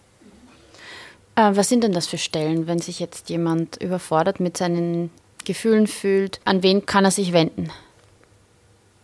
[1.37, 5.11] Äh, was sind denn das für Stellen, wenn sich jetzt jemand überfordert mit seinen
[5.45, 6.41] Gefühlen fühlt?
[6.45, 7.71] An wen kann er sich wenden?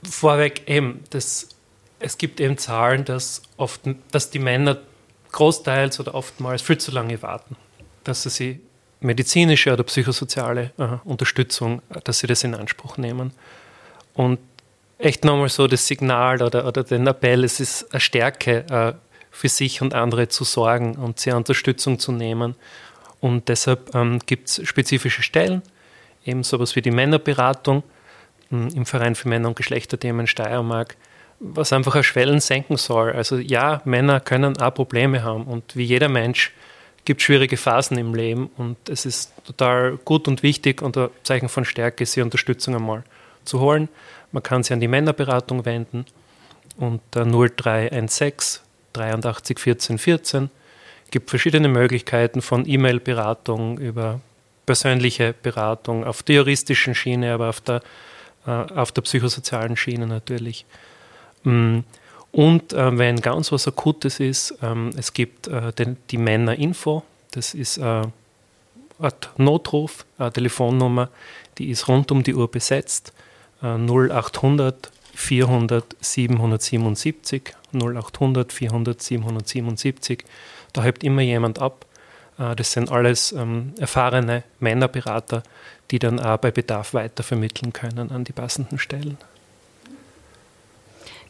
[0.09, 1.49] Vorweg eben, das,
[1.99, 4.79] es gibt eben Zahlen, dass, oft, dass die Männer
[5.33, 7.57] großteils oder oftmals viel zu lange warten,
[8.05, 8.61] dass sie
[9.01, 13.33] medizinische oder psychosoziale äh, Unterstützung, dass sie das in Anspruch nehmen.
[14.15, 14.39] Und
[15.01, 18.93] echt nochmal so das Signal oder, oder den Appell, es ist eine Stärke, äh,
[19.31, 22.57] für sich und andere zu sorgen und sehr Unterstützung zu nehmen.
[23.21, 25.63] Und deshalb ähm, gibt es spezifische Stellen,
[26.25, 27.83] eben sowas wie die Männerberatung
[28.51, 30.97] ähm, im Verein für Männer- und Geschlechterthemen Steiermark,
[31.39, 33.13] was einfach eine Schwellen senken soll.
[33.13, 36.53] Also ja, Männer können auch Probleme haben und wie jeder Mensch
[37.05, 41.49] gibt schwierige Phasen im Leben und es ist total gut und wichtig und ein Zeichen
[41.49, 43.05] von Stärke, sie Unterstützung einmal
[43.45, 43.89] zu holen.
[44.33, 46.07] Man kann sich an die Männerberatung wenden
[46.77, 48.63] unter 0316
[48.93, 50.51] 83 14 14.
[51.05, 54.21] Es gibt verschiedene Möglichkeiten von E-Mail-Beratung über
[54.67, 57.83] persönliche Beratung auf der juristischen Schiene, aber auf der,
[58.47, 60.65] äh, auf der psychosozialen Schiene natürlich.
[61.45, 61.81] Mm.
[62.33, 67.55] Und äh, wenn ganz was Akutes ist, ähm, es gibt äh, den, die Männer-Info, das
[67.55, 71.09] ist äh, eine Notruf, eine Telefonnummer,
[71.59, 73.13] die ist rund um die Uhr besetzt,
[73.63, 80.25] 0800 400 777 0800 400 777.
[80.73, 81.87] Da hebt immer jemand ab.
[82.39, 85.43] Äh, das sind alles ähm, erfahrene Männerberater,
[85.91, 89.19] die dann auch bei Bedarf weitervermitteln können an die passenden Stellen.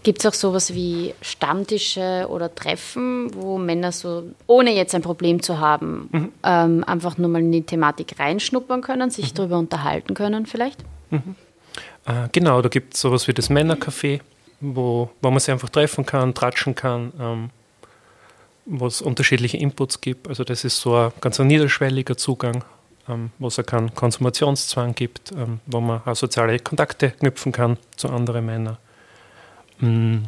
[0.03, 5.43] Gibt es auch sowas wie Stammtische oder Treffen, wo Männer so, ohne jetzt ein Problem
[5.43, 6.33] zu haben, mhm.
[6.43, 9.37] ähm, einfach nur mal in die Thematik reinschnuppern können, sich mhm.
[9.37, 10.83] darüber unterhalten können vielleicht?
[11.11, 11.35] Mhm.
[12.11, 14.21] Äh, genau, da gibt es sowas wie das Männercafé
[14.61, 17.51] wo, wo man sich einfach treffen kann, tratschen kann, ähm,
[18.67, 20.29] wo es unterschiedliche Inputs gibt.
[20.29, 22.65] Also das ist so ein ganz ein niederschwelliger Zugang,
[23.09, 27.79] ähm, wo es auch keinen Konsumationszwang gibt, ähm, wo man auch soziale Kontakte knüpfen kann
[27.97, 28.77] zu anderen Männern.
[29.79, 30.19] Mm.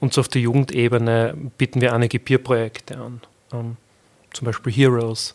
[0.00, 3.20] Und so auf der Jugendebene bieten wir einige Peer-Projekte an,
[3.52, 3.76] ähm,
[4.32, 5.34] zum Beispiel Heroes,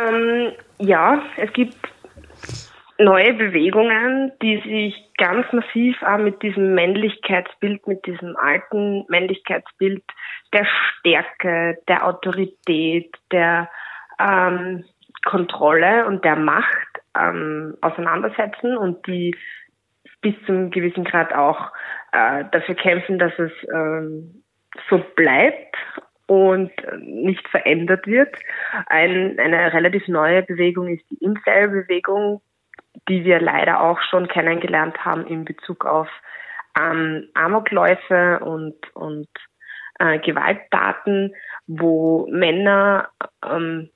[0.00, 1.76] Ähm, ja, es gibt
[3.04, 10.02] neue Bewegungen, die sich ganz massiv auch mit diesem Männlichkeitsbild, mit diesem alten Männlichkeitsbild
[10.52, 13.68] der Stärke, der Autorität, der
[14.18, 14.84] ähm,
[15.24, 19.36] Kontrolle und der Macht ähm, auseinandersetzen und die
[20.20, 21.70] bis zum gewissen Grad auch
[22.12, 24.42] äh, dafür kämpfen, dass es ähm,
[24.88, 25.76] so bleibt
[26.26, 28.34] und nicht verändert wird.
[28.86, 32.40] Ein, eine relativ neue Bewegung ist die Incel-Bewegung,
[33.08, 36.08] die wir leider auch schon kennengelernt haben in Bezug auf
[36.78, 39.28] ähm, Amokläufe und, und
[39.98, 41.34] äh, Gewalttaten,
[41.66, 43.08] wo Männer,
[43.44, 43.90] ähm,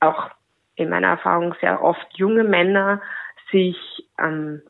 [0.00, 0.30] auch
[0.76, 3.00] in meiner Erfahrung sehr oft junge Männer,
[3.50, 3.76] sich
[4.18, 4.62] ähm,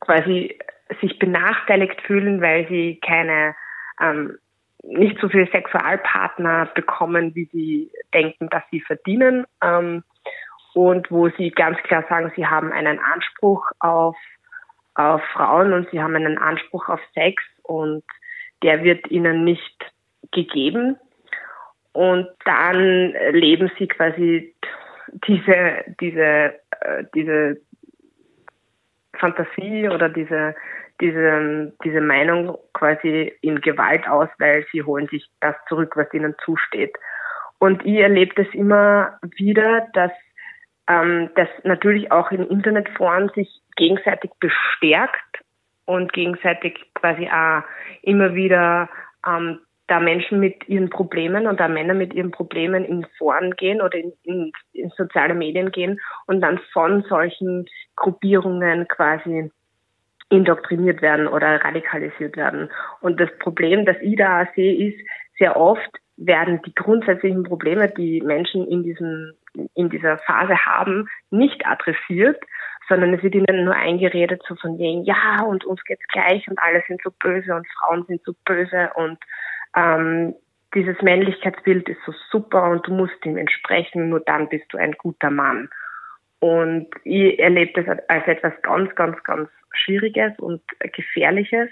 [0.00, 0.58] quasi
[1.00, 3.54] sich benachteiligt fühlen, weil sie keine
[4.00, 4.38] ähm,
[4.82, 9.46] nicht so viele Sexualpartner bekommen, wie sie denken, dass sie verdienen.
[9.62, 10.02] Ähm,
[10.74, 14.16] und wo sie ganz klar sagen, sie haben einen Anspruch auf,
[14.94, 18.04] auf Frauen und sie haben einen Anspruch auf Sex und
[18.62, 19.92] der wird ihnen nicht
[20.32, 20.96] gegeben.
[21.92, 24.54] Und dann leben sie quasi
[25.26, 27.60] diese, diese, äh, diese
[29.14, 30.54] Fantasie oder diese,
[31.00, 36.34] diese, diese Meinung quasi in Gewalt aus, weil sie holen sich das zurück, was ihnen
[36.44, 36.96] zusteht.
[37.58, 40.12] Und ich erlebe das immer wieder, dass
[40.88, 45.42] ähm, das natürlich auch in Internetforen sich gegenseitig bestärkt
[45.84, 47.62] und gegenseitig quasi auch
[48.02, 48.88] immer wieder
[49.26, 53.82] ähm, da Menschen mit ihren Problemen und da Männer mit ihren Problemen in Foren gehen
[53.82, 57.66] oder in, in, in soziale Medien gehen und dann von solchen
[57.96, 59.50] Gruppierungen quasi
[60.30, 62.70] indoktriniert werden oder radikalisiert werden.
[63.00, 64.98] Und das Problem, das ich da sehe, ist,
[65.38, 69.32] sehr oft werden die grundsätzlichen Probleme, die Menschen in diesem,
[69.74, 72.42] in dieser Phase haben, nicht adressiert,
[72.88, 76.58] sondern es wird ihnen nur eingeredet, so von wegen, ja, und uns geht's gleich und
[76.58, 79.18] alle sind so böse und Frauen sind so böse und
[79.76, 80.34] ähm,
[80.74, 84.92] dieses Männlichkeitsbild ist so super und du musst ihm entsprechen, nur dann bist du ein
[84.92, 85.68] guter Mann.
[86.40, 90.60] Und ich erlebe das als etwas ganz, ganz, ganz Schwieriges und
[90.92, 91.68] Gefährliches.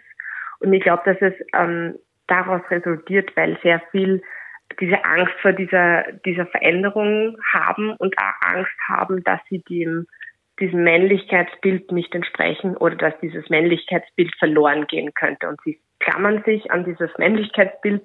[0.61, 4.23] Und ich glaube, dass es ähm, daraus resultiert, weil sehr viel
[4.81, 10.07] diese Angst vor dieser, dieser Veränderung haben und auch Angst haben, dass sie dem,
[10.59, 15.49] diesem Männlichkeitsbild nicht entsprechen oder dass dieses Männlichkeitsbild verloren gehen könnte.
[15.49, 18.05] Und sie klammern sich an dieses Männlichkeitsbild,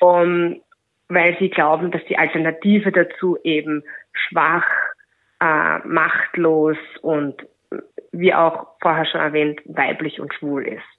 [0.00, 0.60] um,
[1.08, 4.66] weil sie glauben, dass die Alternative dazu eben schwach,
[5.40, 7.46] äh, machtlos und
[8.12, 10.95] wie auch vorher schon erwähnt, weiblich und schwul ist.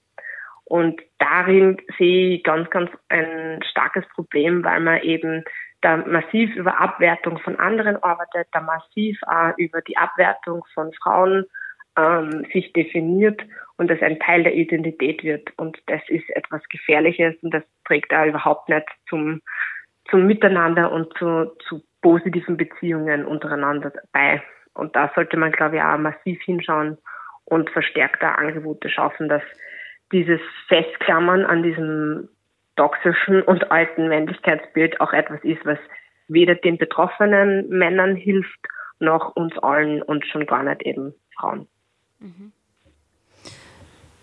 [0.68, 5.42] Und darin sehe ich ganz, ganz ein starkes Problem, weil man eben
[5.80, 11.46] da massiv über Abwertung von anderen arbeitet, da massiv auch über die Abwertung von Frauen
[11.96, 13.40] ähm, sich definiert
[13.78, 15.56] und das ein Teil der Identität wird.
[15.56, 19.40] Und das ist etwas Gefährliches und das trägt da überhaupt nicht zum,
[20.10, 24.42] zum Miteinander und zu, zu positiven Beziehungen untereinander bei.
[24.74, 26.98] Und da sollte man, glaube ich, auch massiv hinschauen
[27.46, 29.42] und verstärkte Angebote schaffen, dass
[30.12, 32.28] dieses Festklammern an diesem
[32.76, 35.78] toxischen und alten Männlichkeitsbild auch etwas ist, was
[36.28, 38.60] weder den betroffenen Männern hilft,
[39.00, 41.66] noch uns allen und schon gar nicht eben Frauen.
[42.20, 42.52] Mhm.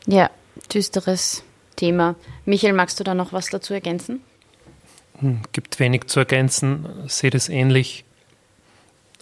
[0.05, 0.29] Ja,
[0.73, 1.43] düsteres
[1.75, 2.15] Thema.
[2.45, 4.21] Michael, magst du da noch was dazu ergänzen?
[5.19, 8.05] Hm, gibt wenig zu ergänzen, sehe das ähnlich.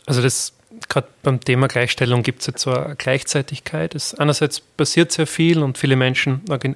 [0.05, 0.57] Also das
[0.89, 3.95] gerade beim Thema Gleichstellung gibt es jetzt so eine Gleichzeitigkeit.
[3.95, 6.75] Es, einerseits passiert sehr viel und viele Menschen äh,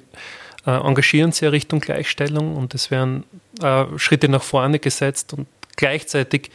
[0.70, 3.24] engagieren sich Richtung Gleichstellung und es werden
[3.62, 6.50] äh, Schritte nach vorne gesetzt und gleichzeitig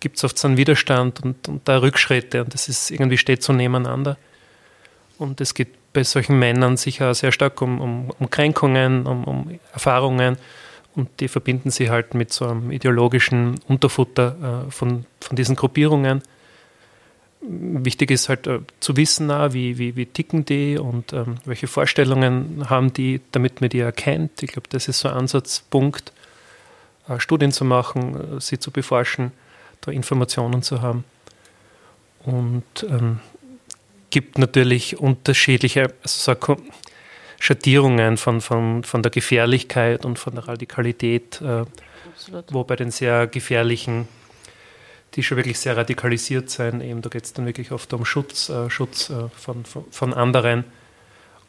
[0.00, 3.42] gibt es oft so einen Widerstand und, und da Rückschritte und das ist irgendwie steht
[3.42, 4.16] so nebeneinander.
[5.18, 9.60] Und es geht bei solchen Männern sicher sehr stark um, um, um Kränkungen, um, um,
[9.72, 10.38] Erfahrungen
[10.94, 16.22] und die verbinden sie halt mit so einem ideologischen Unterfutter äh, von, von diesen Gruppierungen
[17.40, 22.68] wichtig ist halt äh, zu wissen, wie, wie, wie ticken die und ähm, welche Vorstellungen
[22.68, 24.42] haben die, damit man die erkennt.
[24.42, 26.12] Ich glaube, das ist so ein Ansatzpunkt,
[27.08, 29.32] äh, Studien zu machen, äh, sie zu beforschen,
[29.80, 31.04] da Informationen zu haben.
[32.24, 33.20] Und ähm,
[34.10, 36.56] gibt natürlich unterschiedliche also so
[37.38, 41.42] Schattierungen von, von, von der Gefährlichkeit und von der Radikalität,
[42.50, 44.08] wo bei den sehr gefährlichen
[45.14, 46.80] die schon wirklich sehr radikalisiert sein.
[46.80, 50.14] Eben, da geht es dann wirklich oft um Schutz, äh, Schutz äh, von, von, von,
[50.14, 50.64] anderen.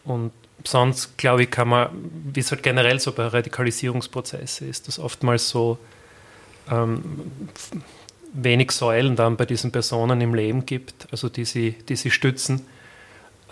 [0.03, 0.31] Und
[0.63, 1.89] sonst, glaube ich, kann man,
[2.33, 5.77] wie es halt generell so bei Radikalisierungsprozessen ist, dass oftmals so
[6.69, 7.03] ähm,
[8.33, 12.65] wenig Säulen dann bei diesen Personen im Leben gibt, also die sie, die sie stützen,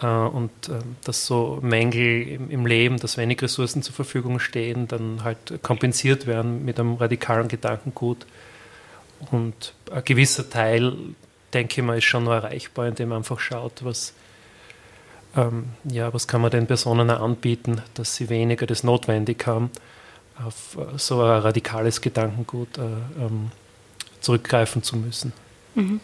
[0.02, 5.24] äh, und äh, dass so Mängel im, Leben, dass wenig Ressourcen zur Verfügung stehen, dann
[5.24, 8.26] halt kompensiert werden mit einem radikalen Gedankengut.
[9.32, 10.94] Und ein gewisser Teil,
[11.54, 14.14] denke ich mal, ist schon noch erreichbar, indem man einfach schaut, was,
[15.36, 19.72] ähm, ja, was kann man den Personen anbieten, dass sie weniger das notwendig haben,
[20.44, 23.52] auf äh, so ein radikales Gedankengut äh, ähm,
[24.22, 25.34] zurückgreifen zu müssen.
[25.76, 26.00] Mhm.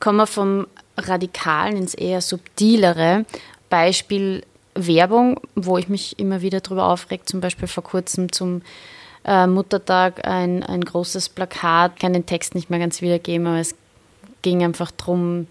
[0.00, 0.66] Kommen wir vom
[0.96, 3.24] Radikalen ins eher subtilere.
[3.70, 8.62] Beispiel Werbung, wo ich mich immer wieder darüber aufrege, zum Beispiel vor kurzem zum
[9.24, 13.74] äh, Muttertag ein, ein großes Plakat, kann den Text nicht mehr ganz wiedergeben, aber es
[14.42, 15.46] ging einfach darum,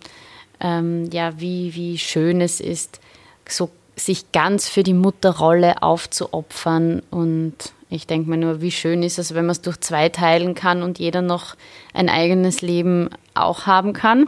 [0.60, 3.00] ähm, ja, wie, wie schön es ist,
[3.48, 7.02] so sich ganz für die Mutterrolle aufzuopfern.
[7.12, 7.56] Und
[7.90, 10.84] ich denke mir nur, wie schön ist es, wenn man es durch zwei teilen kann
[10.84, 11.56] und jeder noch
[11.94, 14.28] ein eigenes Leben auch haben kann.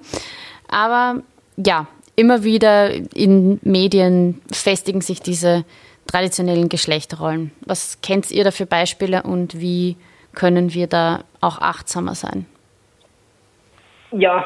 [0.67, 1.21] Aber
[1.57, 5.65] ja, immer wieder in Medien festigen sich diese
[6.07, 7.51] traditionellen Geschlechterrollen.
[7.65, 9.97] Was kennt ihr da für Beispiele und wie
[10.35, 12.45] können wir da auch achtsamer sein?
[14.11, 14.45] Ja,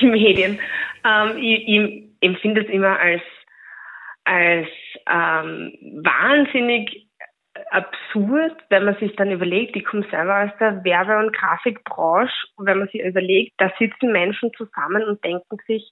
[0.00, 0.58] die Medien.
[1.04, 3.22] Ähm, ich, ich empfinde es immer als,
[4.24, 4.68] als
[5.08, 5.72] ähm,
[6.02, 7.06] wahnsinnig
[7.70, 12.66] absurd, wenn man sich dann überlegt, ich komme selber aus der Werbe- und Grafikbranche, und
[12.66, 15.90] wenn man sich überlegt, da sitzen Menschen zusammen und denken sich,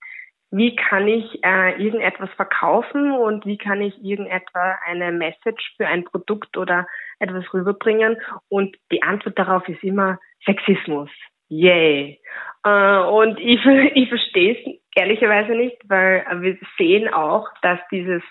[0.57, 6.05] wie kann ich äh, irgendetwas verkaufen und wie kann ich irgendetwa eine Message für ein
[6.05, 6.87] Produkt oder
[7.19, 8.17] etwas rüberbringen.
[8.49, 11.11] Und die Antwort darauf ist immer Sexismus.
[11.49, 12.21] Yay.
[12.65, 18.23] Äh, und ich, ich verstehe es ehrlicherweise nicht, weil wir sehen auch, dass dieses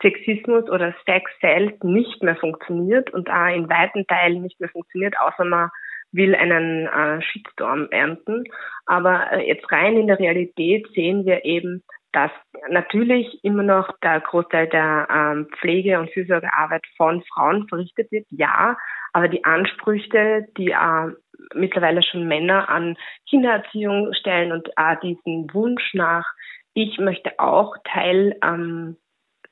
[0.00, 5.18] Sexismus oder Sex selbst nicht mehr funktioniert und auch in weiten Teilen nicht mehr funktioniert,
[5.18, 5.70] außer man
[6.14, 8.44] will einen äh, Shitstorm ernten.
[8.86, 12.30] Aber äh, jetzt rein in der Realität sehen wir eben, dass
[12.70, 18.76] natürlich immer noch der Großteil der ähm, Pflege- und Fürsorgearbeit von Frauen verrichtet wird, ja,
[19.12, 21.12] aber die Ansprüche, die äh,
[21.54, 22.96] mittlerweile schon Männer an
[23.28, 26.26] Kindererziehung stellen und äh, diesen Wunsch nach,
[26.74, 28.96] ich möchte auch Teil ähm,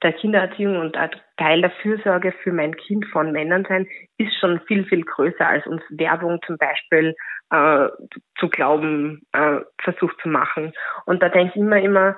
[0.03, 0.97] der Kindererziehung und
[1.37, 3.87] Teil der Fürsorge für mein Kind von Männern sein,
[4.19, 7.15] ist schon viel, viel größer, als uns Werbung zum Beispiel
[7.51, 7.89] äh,
[8.39, 10.73] zu glauben äh, versucht zu machen.
[11.07, 12.17] Und da denke ich immer, immer,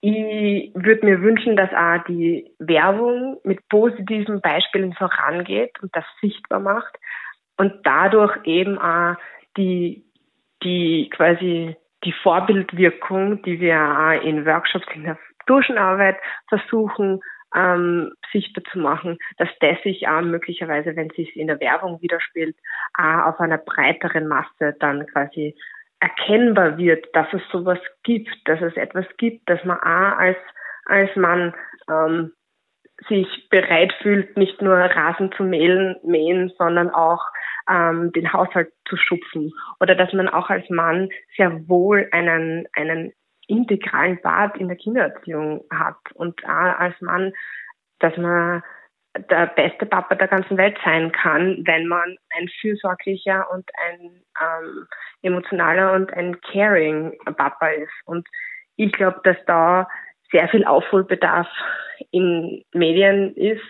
[0.00, 6.60] ich würde mir wünschen, dass auch die Werbung mit positiven Beispielen vorangeht und das sichtbar
[6.60, 6.96] macht
[7.56, 9.16] und dadurch eben auch
[9.56, 10.04] die,
[10.62, 15.18] die quasi die Vorbildwirkung, die wir auch in Workshops in der
[15.48, 16.16] Duschenarbeit
[16.48, 17.20] versuchen
[17.54, 22.00] ähm, sichtbar zu machen, dass das sich auch möglicherweise, wenn es sich in der Werbung
[22.02, 22.56] widerspielt,
[22.94, 25.56] auch auf einer breiteren Masse dann quasi
[26.00, 30.36] erkennbar wird, dass es sowas gibt, dass es etwas gibt, dass man auch als,
[30.84, 31.54] als Mann
[31.90, 32.32] ähm,
[33.08, 37.24] sich bereit fühlt, nicht nur Rasen zu mähen, mähen sondern auch
[37.68, 39.52] ähm, den Haushalt zu schupfen.
[39.80, 43.12] Oder dass man auch als Mann sehr wohl einen, einen
[43.48, 47.32] integralen Part in der Kindererziehung hat und auch als Mann,
[47.98, 48.62] dass man
[49.30, 54.86] der beste Papa der ganzen Welt sein kann, wenn man ein fürsorglicher und ein ähm,
[55.22, 57.92] emotionaler und ein caring Papa ist.
[58.04, 58.28] Und
[58.76, 59.88] ich glaube, dass da
[60.30, 61.48] sehr viel Aufholbedarf
[62.10, 63.64] in Medien ist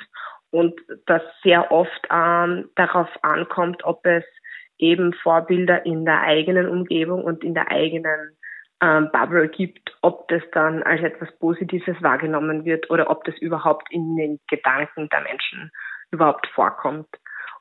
[0.51, 0.75] und
[1.07, 4.25] dass sehr oft ähm, darauf ankommt, ob es
[4.79, 8.38] eben Vorbilder in der eigenen Umgebung und in der eigenen
[8.83, 13.91] ähm, Bubble gibt, ob das dann als etwas Positives wahrgenommen wird oder ob das überhaupt
[13.91, 15.71] in den Gedanken der Menschen
[16.11, 17.09] überhaupt vorkommt.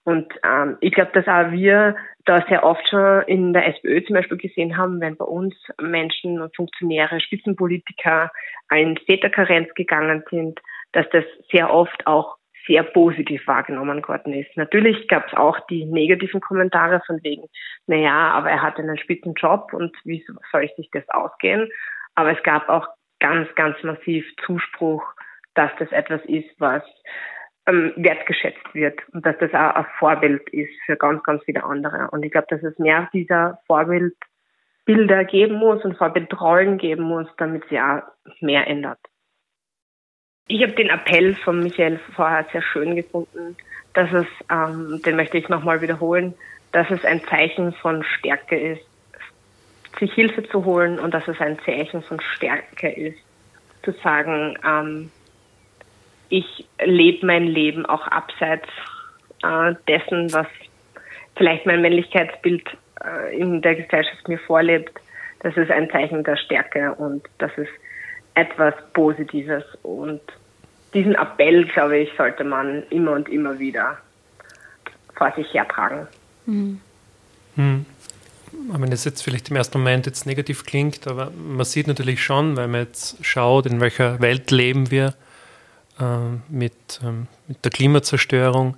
[0.03, 4.15] Und ähm, ich glaube, dass auch wir da sehr oft schon in der SPÖ zum
[4.15, 8.31] Beispiel gesehen haben, wenn bei uns Menschen und Funktionäre, Spitzenpolitiker
[8.71, 10.61] in Täterkarenz gegangen sind,
[10.93, 12.36] dass das sehr oft auch
[12.67, 14.55] sehr positiv wahrgenommen worden ist.
[14.55, 17.47] Natürlich gab es auch die negativen Kommentare von wegen,
[17.87, 21.69] naja, aber er hat einen Spitzenjob und wie soll sich das ausgehen?
[22.15, 22.87] Aber es gab auch
[23.19, 25.03] ganz, ganz massiv Zuspruch,
[25.55, 26.83] dass das etwas ist, was
[27.67, 32.09] ähm, wertgeschätzt wird und dass das auch ein Vorbild ist für ganz, ganz viele andere.
[32.11, 37.63] Und ich glaube, dass es mehr dieser Vorbildbilder geben muss und Vorbildrollen geben muss, damit
[37.69, 38.03] sie auch
[38.39, 38.99] mehr ändert.
[40.47, 43.57] Ich habe den Appell von Michael vorher sehr schön gefunden,
[43.93, 46.33] dass es, ähm, den möchte ich nochmal wiederholen,
[46.71, 48.85] dass es ein Zeichen von Stärke ist,
[49.99, 53.17] sich Hilfe zu holen und dass es ein Zeichen von Stärke ist,
[53.83, 55.11] zu sagen, ähm,
[56.29, 58.67] ich lebe mein Leben auch abseits
[59.43, 60.47] äh, dessen, was
[61.35, 62.63] vielleicht mein Männlichkeitsbild
[63.03, 64.97] äh, in der Gesellschaft mir vorlebt.
[65.39, 67.69] Das ist ein Zeichen der Stärke und das ist
[68.37, 70.21] etwas Positives und
[70.93, 73.97] diesen Appell, glaube ich, sollte man immer und immer wieder
[75.15, 76.07] vor sich hertragen.
[76.45, 76.79] Mhm.
[77.55, 77.85] Hm.
[78.69, 82.55] Wenn das jetzt vielleicht im ersten Moment jetzt negativ klingt, aber man sieht natürlich schon,
[82.55, 85.15] wenn man jetzt schaut, in welcher Welt leben wir
[85.99, 86.03] äh,
[86.49, 88.77] mit, ähm, mit der Klimazerstörung.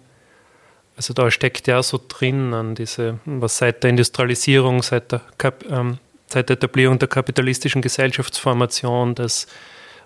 [0.96, 5.66] Also da steckt ja so drin an diese, was seit der Industrialisierung, seit der, Kap,
[5.70, 5.98] ähm,
[6.32, 9.48] seit der Etablierung der kapitalistischen Gesellschaftsformation, dass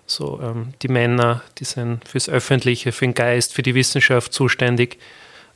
[0.06, 4.98] so ähm, die Männer, die sind fürs Öffentliche, für den Geist, für die Wissenschaft zuständig.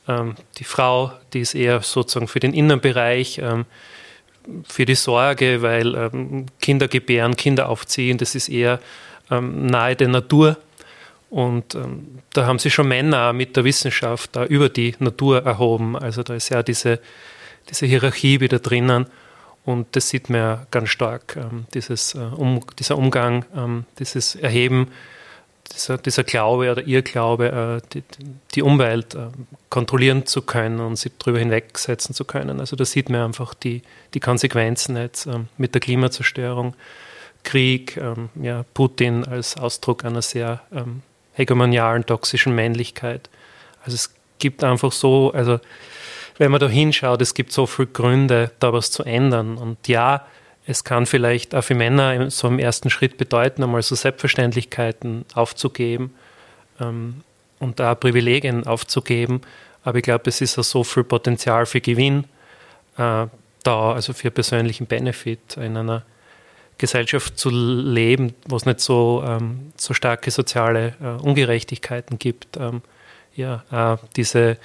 [0.07, 3.67] Ähm, die Frau, die ist eher sozusagen für den Innenbereich, ähm,
[4.67, 8.81] für die Sorge, weil ähm, Kinder gebären, Kinder aufziehen, das ist eher
[9.31, 10.57] ähm, nahe der Natur.
[11.31, 15.97] Und ähm, da haben sich schon Männer mit der Wissenschaft da über die Natur erhoben.
[15.97, 17.01] Also da ist ja diese,
[17.69, 19.07] diese Hierarchie wieder drinnen.
[19.69, 24.35] Und das sieht man ja ganz stark, ähm, dieses, äh, um, dieser Umgang, ähm, dieses
[24.35, 24.91] Erheben,
[25.75, 28.03] dieser, dieser Glaube oder Irrglaube, äh, die,
[28.55, 29.27] die Umwelt äh,
[29.69, 32.61] kontrollieren zu können und sie darüber hinwegsetzen zu können.
[32.61, 33.83] Also da sieht man einfach die,
[34.15, 36.75] die Konsequenzen jetzt ähm, mit der Klimazerstörung,
[37.45, 41.03] Krieg, ähm, ja, Putin als Ausdruck einer sehr ähm,
[41.35, 43.29] hegemonialen, toxischen Männlichkeit.
[43.85, 45.61] Also es gibt einfach so, also
[46.39, 49.59] wenn man da hinschaut, es gibt so viele Gründe, da was zu ändern.
[49.59, 50.27] Und ja,
[50.67, 56.15] es kann vielleicht auch für Männer so im ersten Schritt bedeuten, einmal so Selbstverständlichkeiten aufzugeben
[56.81, 57.23] ähm,
[57.59, 59.41] und da Privilegien aufzugeben.
[59.83, 62.25] Aber ich glaube, es ist auch so viel Potenzial für Gewinn
[62.97, 63.27] äh,
[63.65, 66.05] da, also für persönlichen Benefit in einer
[66.79, 72.57] Gesellschaft zu leben, wo es nicht so, ähm, so starke soziale äh, Ungerechtigkeiten gibt.
[72.57, 72.83] Ähm,
[73.35, 74.59] ja, äh, diese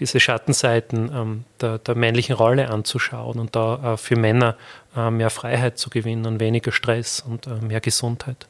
[0.00, 4.56] diese Schattenseiten ähm, der, der, männlichen Rolle anzuschauen und da äh, für Männer
[4.96, 8.46] äh, mehr Freiheit zu gewinnen und weniger Stress und äh, mehr Gesundheit.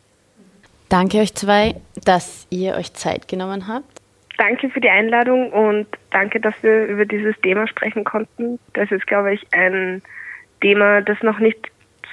[0.89, 1.75] Danke euch zwei,
[2.05, 4.01] dass ihr euch Zeit genommen habt.
[4.37, 8.59] Danke für die Einladung und danke, dass wir über dieses Thema sprechen konnten.
[8.73, 10.03] Das ist, glaube ich, ein
[10.61, 11.71] Thema, das noch nicht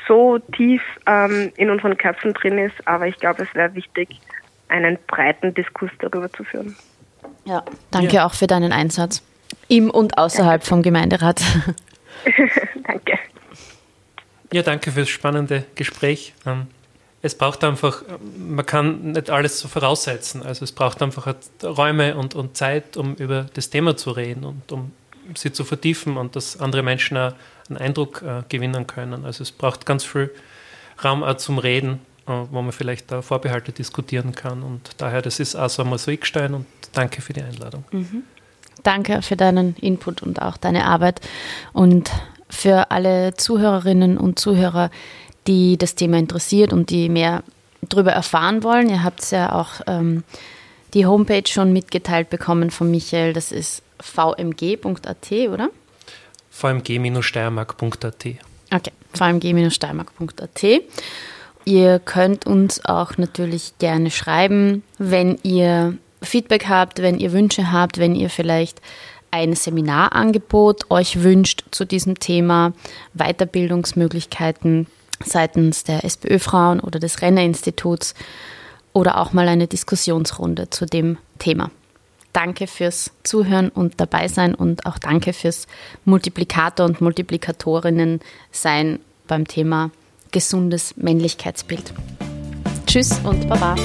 [0.08, 4.20] so tief ähm, in unseren Köpfen drin ist, aber ich glaube, es wäre wichtig,
[4.68, 6.76] einen breiten Diskurs darüber zu führen.
[7.46, 8.26] Ja, danke ja.
[8.26, 9.24] auch für deinen Einsatz
[9.68, 10.68] im und außerhalb danke.
[10.68, 11.42] vom Gemeinderat.
[12.88, 13.20] danke.
[14.54, 16.34] Ja, danke fürs spannende Gespräch.
[16.46, 16.68] Ähm,
[17.22, 18.04] es braucht einfach,
[18.38, 20.44] man kann nicht alles so voraussetzen.
[20.44, 21.34] Also es braucht einfach
[21.64, 24.92] Räume und, und Zeit, um über das Thema zu reden und um
[25.36, 29.24] sie zu vertiefen und dass andere Menschen einen Eindruck äh, gewinnen können.
[29.24, 30.32] Also es braucht ganz viel
[31.04, 34.63] Raum auch zum Reden, wo man vielleicht da Vorbehalte diskutieren kann.
[34.63, 37.84] Und daher, das ist also ein Mosaikstein und danke für die Einladung.
[37.91, 38.24] Mhm.
[38.84, 41.22] Danke für deinen Input und auch deine Arbeit.
[41.74, 42.09] Und
[42.49, 44.89] für alle Zuhörerinnen und Zuhörer,
[45.47, 47.43] die das Thema interessiert und die mehr
[47.82, 50.24] darüber erfahren wollen, ihr habt ja auch ähm,
[50.93, 55.69] die Homepage schon mitgeteilt bekommen von Michael, das ist vmg.at, oder?
[56.51, 58.26] vmg-steiermark.at.
[58.74, 60.63] Okay, vmg-steiermark.at.
[61.66, 67.97] Ihr könnt uns auch natürlich gerne schreiben, wenn ihr Feedback habt, wenn ihr Wünsche habt,
[67.97, 68.82] wenn ihr vielleicht
[69.32, 72.74] ein Seminarangebot euch wünscht zu diesem Thema,
[73.14, 74.88] Weiterbildungsmöglichkeiten
[75.24, 78.14] seitens der SPÖ-Frauen oder des Renner-Instituts
[78.93, 81.72] oder auch mal eine Diskussionsrunde zu dem Thema.
[82.34, 85.68] Danke fürs Zuhören und dabei sein und auch danke fürs
[86.05, 88.20] Multiplikator und Multiplikatorinnen
[88.51, 89.91] sein beim Thema
[90.32, 91.94] gesundes Männlichkeitsbild.
[92.86, 93.76] Tschüss und Baba.